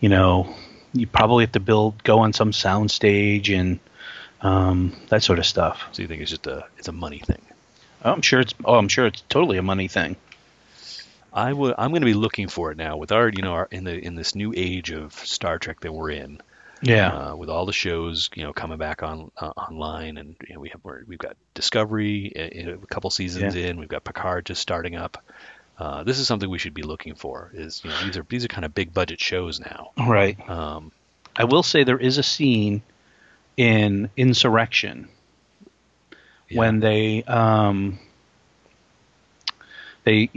you 0.00 0.08
know, 0.08 0.54
you 0.92 1.06
probably 1.06 1.44
have 1.44 1.52
to 1.52 1.60
build, 1.60 2.02
go 2.02 2.20
on 2.20 2.32
some 2.32 2.52
sound 2.52 2.90
stage 2.90 3.50
and 3.50 3.80
um, 4.40 4.94
that 5.08 5.22
sort 5.22 5.38
of 5.38 5.46
stuff. 5.46 5.88
so 5.92 6.02
you 6.02 6.08
think 6.08 6.22
it's 6.22 6.30
just 6.30 6.46
a 6.46 6.66
it's 6.78 6.88
a 6.88 6.92
money 6.92 7.18
thing? 7.18 7.40
Oh, 8.04 8.12
I'm 8.12 8.22
sure 8.22 8.40
it's, 8.40 8.54
oh, 8.64 8.74
I'm 8.74 8.88
sure 8.88 9.06
it's 9.06 9.22
totally 9.28 9.56
a 9.56 9.62
money 9.62 9.88
thing. 9.88 10.16
I 11.32 11.52
would. 11.52 11.74
I'm 11.76 11.90
going 11.90 12.02
to 12.02 12.06
be 12.06 12.14
looking 12.14 12.48
for 12.48 12.70
it 12.70 12.76
now 12.76 12.96
with 12.96 13.10
our 13.10 13.28
you 13.28 13.42
know 13.42 13.52
our, 13.52 13.68
in 13.70 13.84
the 13.84 13.98
in 13.98 14.14
this 14.14 14.34
new 14.34 14.52
age 14.56 14.92
of 14.92 15.12
Star 15.14 15.58
Trek 15.58 15.80
that 15.80 15.92
we're 15.92 16.10
in. 16.10 16.40
Yeah, 16.82 17.08
uh, 17.08 17.36
with 17.36 17.48
all 17.48 17.66
the 17.66 17.72
shows 17.72 18.30
you 18.34 18.44
know 18.44 18.52
coming 18.52 18.78
back 18.78 19.02
on 19.02 19.32
uh, 19.38 19.48
online, 19.56 20.16
and 20.18 20.36
you 20.46 20.54
know, 20.54 20.60
we 20.60 20.68
have 20.68 20.80
we're, 20.84 21.02
we've 21.06 21.18
got 21.18 21.36
Discovery 21.54 22.32
uh, 22.36 22.74
a 22.74 22.86
couple 22.86 23.10
seasons 23.10 23.56
in, 23.56 23.80
we've 23.80 23.88
got 23.88 24.04
Picard 24.04 24.46
just 24.46 24.62
starting 24.62 24.94
up. 24.94 25.24
Uh, 25.78 26.04
this 26.04 26.18
is 26.18 26.26
something 26.26 26.48
we 26.48 26.58
should 26.58 26.74
be 26.74 26.82
looking 26.82 27.14
for. 27.14 27.50
Is 27.54 27.82
you 27.84 27.90
know 27.90 28.00
these 28.04 28.16
are 28.16 28.26
these 28.28 28.44
are 28.44 28.48
kind 28.48 28.64
of 28.64 28.74
big 28.74 28.94
budget 28.94 29.20
shows 29.20 29.60
now. 29.60 29.90
right. 29.98 30.38
Um, 30.48 30.92
I 31.36 31.44
will 31.44 31.62
say 31.62 31.84
there 31.84 31.98
is 31.98 32.18
a 32.18 32.22
scene 32.22 32.82
in 33.56 34.10
Insurrection 34.16 35.08
yeah. 36.48 36.58
when 36.58 36.80
they 36.80 37.22
um 37.24 37.98
they 40.04 40.28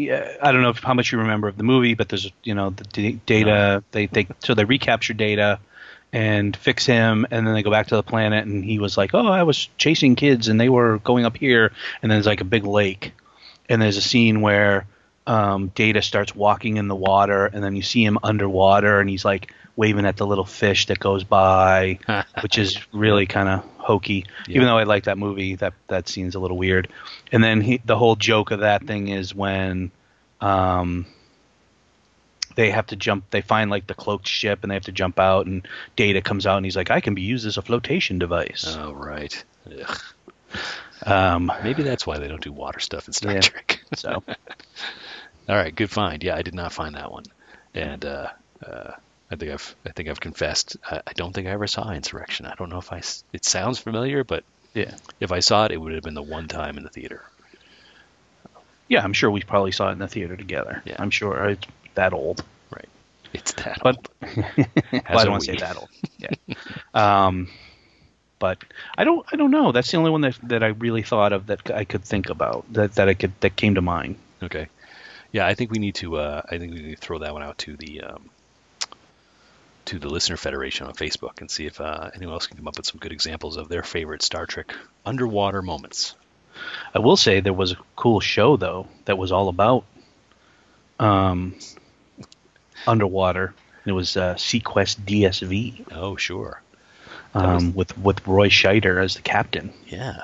I 0.42 0.52
don't 0.52 0.62
know 0.62 0.70
if, 0.70 0.80
how 0.80 0.94
much 0.94 1.12
you 1.12 1.20
remember 1.20 1.48
of 1.48 1.58
the 1.58 1.64
movie, 1.64 1.94
but 1.94 2.10
there's 2.10 2.32
you 2.44 2.56
know 2.56 2.72
the 2.72 2.84
d- 2.86 3.20
data 3.26 3.84
they 3.92 4.08
they 4.08 4.28
so 4.40 4.54
they 4.54 4.66
recapture 4.66 5.14
data 5.14 5.60
and 6.14 6.56
fix 6.56 6.86
him, 6.86 7.28
and 7.32 7.46
then 7.46 7.54
they 7.54 7.64
go 7.64 7.70
back 7.72 7.88
to 7.88 7.96
the 7.96 8.04
planet, 8.04 8.46
and 8.46 8.64
he 8.64 8.80
was 8.80 8.98
like, 8.98 9.14
oh, 9.14 9.28
I 9.28 9.44
was 9.44 9.68
chasing 9.78 10.16
kids, 10.16 10.48
and 10.48 10.60
they 10.60 10.70
were 10.70 11.00
going 11.00 11.26
up 11.26 11.36
here, 11.36 11.74
and 12.02 12.10
then 12.10 12.16
there's 12.18 12.26
like 12.26 12.42
a 12.42 12.46
big 12.46 12.64
lake, 12.64 13.12
and 13.68 13.82
there's 13.82 13.98
a 13.98 14.02
scene 14.02 14.40
where 14.40 14.88
um, 15.28 15.68
Data 15.76 16.02
starts 16.02 16.34
walking 16.36 16.78
in 16.78 16.88
the 16.88 16.96
water, 16.96 17.46
and 17.46 17.64
then 17.64 17.76
you 17.76 17.82
see 17.84 18.04
him 18.04 18.18
underwater, 18.24 19.00
and 19.00 19.10
he's 19.10 19.24
like 19.26 19.54
waving 19.76 20.06
at 20.08 20.18
the 20.18 20.26
little 20.26 20.46
fish 20.46 20.88
that 20.88 20.98
goes 21.00 21.24
by, 21.24 22.00
which 22.42 22.58
is 22.58 22.80
really 22.94 23.28
kind 23.28 23.48
of 23.50 23.64
hokey. 23.78 24.26
Yeah. 24.48 24.56
Even 24.56 24.68
though 24.68 24.78
I 24.78 24.84
like 24.84 25.04
that 25.04 25.18
movie, 25.20 25.56
that 25.56 25.74
that 25.88 26.08
scene's 26.10 26.34
a 26.36 26.40
little 26.40 26.58
weird. 26.58 26.88
And 27.32 27.44
then 27.44 27.62
he, 27.62 27.80
the 27.86 27.98
whole 27.98 28.16
joke 28.16 28.50
of 28.52 28.62
that 28.62 28.88
thing 28.88 29.10
is 29.10 29.36
when 29.36 29.92
um, 30.42 31.06
they 32.56 32.72
have 32.72 32.88
to 32.88 32.96
jump. 32.96 33.26
They 33.30 33.42
find 33.42 33.70
like 33.70 33.86
the 33.86 33.94
cloaked 33.94 34.28
ship, 34.28 34.60
and 34.64 34.72
they 34.72 34.76
have 34.76 34.86
to 34.86 34.92
jump 34.92 35.20
out. 35.20 35.46
And 35.46 35.68
Data 35.96 36.22
comes 36.22 36.48
out, 36.48 36.58
and 36.58 36.66
he's 36.66 36.76
like, 36.78 36.90
"I 36.90 37.02
can 37.02 37.14
be 37.14 37.22
used 37.22 37.46
as 37.46 37.58
a 37.58 37.62
flotation 37.62 38.18
device." 38.18 38.66
Oh 38.80 38.94
right. 38.94 39.44
Um, 41.06 41.52
Maybe 41.64 41.84
that's 41.84 42.08
why 42.08 42.18
they 42.18 42.28
don't 42.28 42.42
do 42.42 42.52
water 42.52 42.80
stuff 42.80 43.08
in 43.08 43.14
Star 43.14 43.34
Yeah. 43.34 43.42
Trek. 43.42 43.82
so 43.96 44.24
All 45.50 45.56
right, 45.56 45.74
good 45.74 45.90
find. 45.90 46.24
Yeah, 46.24 46.36
I 46.36 46.42
did 46.42 46.54
not 46.54 46.74
find 46.74 46.96
that 46.96 47.12
one, 47.12 47.24
and 47.74 48.04
uh, 48.04 48.30
uh, 48.66 48.92
I 49.32 49.36
think 49.36 49.52
I've 49.54 49.76
I 49.86 49.92
think 49.92 50.10
I've 50.10 50.20
confessed. 50.20 50.78
I, 50.90 51.02
I 51.08 51.14
don't 51.14 51.34
think 51.34 51.48
I 51.48 51.52
ever 51.52 51.68
saw 51.68 51.90
Insurrection. 51.92 52.46
I 52.46 52.56
don't 52.56 52.70
know 52.70 52.80
if 52.80 52.92
I. 52.92 53.02
It 53.34 53.46
sounds 53.46 53.80
familiar, 53.80 54.24
but 54.24 54.44
yeah, 54.74 54.96
if 55.20 55.32
I 55.32 55.40
saw 55.40 55.66
it, 55.66 55.72
it 55.72 55.78
would 55.78 55.94
have 55.94 56.04
been 56.04 56.16
the 56.16 56.22
one 56.22 56.48
time 56.48 56.78
in 56.78 56.84
the 56.84 56.90
theater. 56.90 57.24
yeah, 58.90 59.02
I'm 59.04 59.14
sure 59.14 59.32
we 59.32 59.42
probably 59.42 59.72
saw 59.72 59.90
it 59.90 59.94
in 59.94 60.00
the 60.00 60.08
theater 60.08 60.36
together. 60.36 60.82
Yeah. 60.86 60.98
I'm 61.00 61.12
sure 61.12 61.50
it's 61.50 61.66
that 61.96 62.14
old. 62.14 62.44
Right. 62.70 62.90
It's 63.34 63.54
that 63.54 63.80
But- 63.84 64.08
old. 64.22 64.36
well, 64.68 65.02
I 65.06 65.24
don't 65.24 65.32
want 65.32 65.44
to 65.46 65.52
say 65.54 65.58
that 65.58 65.78
old. 65.78 65.90
Yeah. 66.18 66.56
um, 66.94 67.48
but 68.40 68.64
I 68.98 69.04
don't 69.06 69.26
I 69.32 69.38
don't 69.38 69.52
know. 69.52 69.72
That's 69.72 69.90
the 69.92 69.98
only 69.98 70.12
one 70.12 70.22
that 70.22 70.38
that 70.44 70.62
I 70.64 70.68
really 70.68 71.04
thought 71.04 71.32
of 71.32 71.48
that 71.48 71.72
I 71.72 71.86
could 71.86 72.04
think 72.04 72.30
about 72.30 72.66
that 72.74 72.96
that 72.96 73.08
I 73.08 73.14
could 73.14 73.32
that 73.40 73.56
came 73.56 73.76
to 73.76 73.82
mind. 73.82 74.18
Okay. 74.44 74.68
Yeah, 75.32 75.46
I 75.46 75.54
think 75.56 75.72
we 75.72 75.80
need 75.80 75.96
to. 75.96 76.18
Uh, 76.18 76.42
I 76.50 76.58
think 76.58 76.74
we 76.74 76.82
need 76.82 76.96
to 76.96 77.02
throw 77.02 77.20
that 77.20 77.34
one 77.34 77.44
out 77.44 77.58
to 77.60 77.76
the 77.76 78.02
um, 78.02 78.30
to 79.86 80.00
the 80.00 80.10
listener 80.10 80.38
federation 80.38 80.88
on 80.88 80.94
Facebook 80.94 81.40
and 81.42 81.50
see 81.52 81.66
if 81.66 81.80
uh, 81.82 82.10
anyone 82.16 82.34
else 82.34 82.48
can 82.48 82.58
come 82.58 82.68
up 82.68 82.78
with 82.78 82.86
some 82.86 83.00
good 83.00 83.12
examples 83.12 83.58
of 83.58 83.70
their 83.70 83.84
favorite 83.84 84.22
Star 84.22 84.46
Trek 84.46 84.74
underwater 85.06 85.62
moments. 85.62 86.16
I 86.94 87.00
will 87.00 87.18
say 87.18 87.40
there 87.40 87.54
was 87.54 87.74
a 87.74 87.78
cool 87.96 88.20
show 88.20 88.58
though 88.58 88.88
that 89.06 89.18
was 89.18 89.32
all 89.32 89.48
about 89.50 89.84
um, 91.00 91.56
underwater. 92.86 93.54
It 93.86 93.92
was 93.92 94.18
uh, 94.18 94.36
SeaQuest 94.36 95.02
DSV 95.06 95.88
Oh, 95.94 96.16
sure. 96.16 96.62
um, 97.34 97.68
was- 97.68 97.76
with 97.76 97.98
with 97.98 98.28
Roy 98.28 98.50
Scheider 98.50 99.02
as 99.04 99.16
the 99.16 99.22
captain. 99.22 99.72
Yeah. 99.88 100.24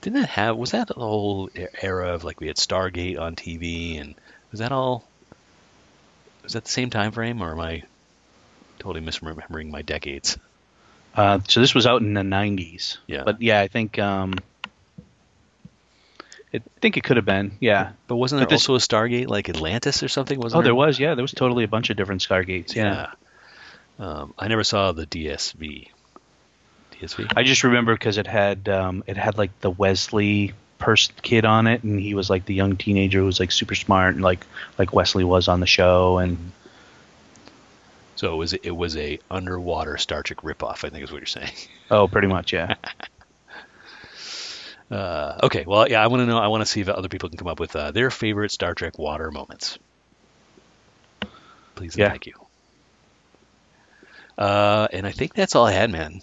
Didn't 0.00 0.20
that 0.20 0.28
have? 0.30 0.56
Was 0.56 0.70
that 0.70 0.88
the 0.88 0.94
whole 0.94 1.50
era 1.82 2.14
of 2.14 2.22
like 2.24 2.40
we 2.40 2.46
had 2.46 2.56
Stargate 2.56 3.18
on 3.18 3.34
TV 3.34 4.00
and 4.00 4.14
was 4.50 4.60
that 4.60 4.72
all? 4.72 5.04
Was 6.42 6.52
that 6.52 6.64
the 6.64 6.70
same 6.70 6.90
time 6.90 7.12
frame, 7.12 7.42
or 7.42 7.50
am 7.52 7.60
I 7.60 7.82
totally 8.78 9.04
misremembering 9.04 9.70
my 9.70 9.82
decades? 9.82 10.38
Uh, 11.14 11.40
so 11.48 11.60
this 11.60 11.74
was 11.74 11.86
out 11.86 12.02
in 12.02 12.14
the 12.14 12.20
'90s. 12.22 12.98
Yeah. 13.06 13.22
But 13.24 13.40
yeah, 13.42 13.60
I 13.60 13.68
think 13.68 13.98
um, 13.98 14.34
it, 16.52 16.62
I 16.64 16.80
think 16.80 16.96
it 16.96 17.04
could 17.04 17.16
have 17.16 17.24
been. 17.26 17.56
Yeah. 17.60 17.92
But 18.06 18.16
wasn't 18.16 18.40
there 18.40 18.46
But 18.46 18.50
this- 18.50 18.68
also 18.68 18.74
a 18.76 18.78
Stargate 18.78 19.28
like 19.28 19.48
Atlantis 19.48 20.02
or 20.02 20.08
something? 20.08 20.38
Wasn't 20.38 20.58
Oh, 20.60 20.62
there 20.62 20.74
was. 20.74 20.98
Yeah, 20.98 21.14
there 21.14 21.22
was 21.22 21.32
totally 21.32 21.64
a 21.64 21.68
bunch 21.68 21.90
of 21.90 21.96
different 21.96 22.22
Stargates. 22.22 22.74
Yeah. 22.74 23.12
Yeah. 23.98 24.06
Um, 24.06 24.34
I 24.38 24.48
never 24.48 24.62
saw 24.62 24.92
the 24.92 25.06
DSV. 25.06 25.88
DSV. 27.00 27.32
I 27.34 27.42
just 27.44 27.64
remember 27.64 27.94
because 27.94 28.18
it 28.18 28.26
had 28.26 28.68
um, 28.68 29.02
it 29.06 29.16
had 29.16 29.38
like 29.38 29.58
the 29.60 29.70
Wesley 29.70 30.52
Purse 30.86 31.08
kid 31.22 31.44
on 31.44 31.66
it, 31.66 31.82
and 31.82 31.98
he 31.98 32.14
was 32.14 32.30
like 32.30 32.44
the 32.46 32.54
young 32.54 32.76
teenager 32.76 33.18
who 33.18 33.24
was 33.26 33.40
like 33.40 33.50
super 33.50 33.74
smart, 33.74 34.14
and 34.14 34.22
like 34.22 34.46
like 34.78 34.92
Wesley 34.92 35.24
was 35.24 35.48
on 35.48 35.58
the 35.58 35.66
show, 35.66 36.18
and 36.18 36.52
So 38.14 38.32
it 38.34 38.36
was 38.36 38.52
it 38.52 38.70
was 38.70 38.96
a 38.96 39.18
underwater 39.28 39.96
Star 39.96 40.22
Trek 40.22 40.42
ripoff. 40.42 40.84
I 40.84 40.90
think 40.90 41.02
is 41.02 41.10
what 41.10 41.18
you're 41.18 41.26
saying. 41.26 41.50
oh, 41.90 42.06
pretty 42.06 42.28
much, 42.28 42.52
yeah. 42.52 42.76
Uh, 44.88 45.40
okay, 45.42 45.64
well, 45.66 45.88
yeah, 45.88 46.00
I 46.00 46.06
want 46.06 46.20
to 46.20 46.26
know. 46.26 46.38
I 46.38 46.46
want 46.46 46.60
to 46.60 46.66
see 46.66 46.80
if 46.80 46.88
other 46.88 47.08
people 47.08 47.28
can 47.28 47.36
come 47.36 47.48
up 47.48 47.58
with 47.58 47.74
uh, 47.74 47.90
their 47.90 48.08
favorite 48.08 48.52
Star 48.52 48.72
Trek 48.72 49.00
water 49.00 49.32
moments. 49.32 49.80
Please 51.74 51.96
and 51.96 52.02
Yeah. 52.02 52.10
thank 52.10 52.26
you. 52.26 52.34
Uh, 54.38 54.86
and 54.92 55.04
I 55.04 55.10
think 55.10 55.34
that's 55.34 55.56
all 55.56 55.66
I 55.66 55.72
had, 55.72 55.90
man, 55.90 56.20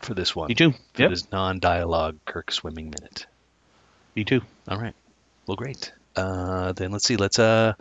for 0.00 0.14
this 0.14 0.34
one. 0.34 0.48
You 0.48 0.54
too. 0.54 0.72
For 0.94 1.02
Yep. 1.02 1.10
this 1.10 1.30
non-dialogue 1.30 2.16
Kirk 2.24 2.50
swimming 2.50 2.86
minute. 2.86 3.26
Me 4.14 4.24
too. 4.24 4.42
All 4.68 4.78
right. 4.78 4.94
Well, 5.46 5.56
great. 5.56 5.92
Uh, 6.14 6.72
then 6.72 6.92
let's 6.92 7.04
see. 7.04 7.16
Let's 7.16 7.38
uh, 7.38 7.74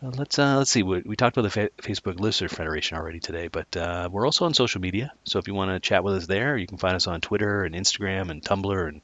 let's 0.00 0.38
uh, 0.38 0.56
let's 0.58 0.70
see. 0.70 0.82
We, 0.82 1.02
we 1.04 1.16
talked 1.16 1.36
about 1.36 1.42
the 1.42 1.50
fa- 1.50 1.70
Facebook 1.82 2.18
Listener 2.18 2.48
Federation 2.48 2.96
already 2.96 3.20
today, 3.20 3.48
but 3.48 3.76
uh, 3.76 4.08
we're 4.10 4.24
also 4.26 4.46
on 4.46 4.54
social 4.54 4.80
media. 4.80 5.12
So 5.24 5.38
if 5.38 5.46
you 5.46 5.54
want 5.54 5.70
to 5.70 5.80
chat 5.80 6.02
with 6.04 6.14
us 6.14 6.26
there, 6.26 6.56
you 6.56 6.66
can 6.66 6.78
find 6.78 6.96
us 6.96 7.06
on 7.06 7.20
Twitter 7.20 7.64
and 7.64 7.74
Instagram 7.74 8.30
and 8.30 8.42
Tumblr 8.42 8.88
and 8.88 9.02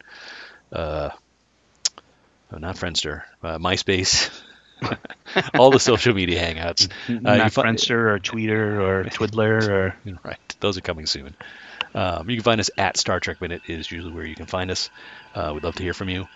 uh, 0.72 1.10
oh, 2.52 2.58
not 2.58 2.76
Friendster, 2.76 3.22
uh, 3.42 3.58
MySpace, 3.58 4.30
all 5.58 5.70
the 5.70 5.80
social 5.80 6.14
media 6.14 6.40
hangouts. 6.40 6.90
Uh, 7.08 7.36
Not 7.36 7.52
Friendster 7.52 8.14
or 8.14 8.18
Tweeter 8.18 8.80
or 8.80 9.04
Twiddler 9.10 9.68
or 9.70 9.96
Right. 10.22 10.38
Those 10.60 10.78
are 10.78 10.82
coming 10.82 11.06
soon. 11.06 11.34
Um, 11.94 12.28
you 12.30 12.36
can 12.36 12.44
find 12.44 12.60
us 12.60 12.70
at 12.76 12.96
Star 12.96 13.20
Trek 13.20 13.40
Minute 13.40 13.62
is 13.66 13.90
usually 13.90 14.12
where 14.12 14.24
you 14.26 14.34
can 14.36 14.46
find 14.46 14.70
us. 14.70 14.90
Uh, 15.34 15.52
we'd 15.54 15.64
love 15.64 15.76
to 15.76 15.82
hear 15.82 15.94
from 15.94 16.08
you. 16.08 16.28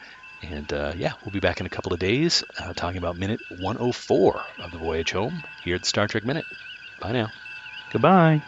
And 0.43 0.73
uh, 0.73 0.93
yeah, 0.97 1.13
we'll 1.23 1.31
be 1.31 1.41
back 1.41 1.61
in 1.61 1.67
a 1.67 1.71
couple 1.71 1.93
of 1.93 2.01
days 2.01 2.45
uh, 2.59 2.73
talking 2.75 2.99
about 2.99 3.17
minute 3.17 3.41
104 3.49 4.47
of 4.59 4.71
the 4.73 4.79
voyage 4.79 5.13
home 5.13 5.45
here 5.61 5.77
at 5.77 5.85
Star 5.85 6.09
Trek 6.09 6.25
Minute. 6.25 6.47
Bye 7.01 7.13
now. 7.13 7.33
goodbye. 7.91 8.43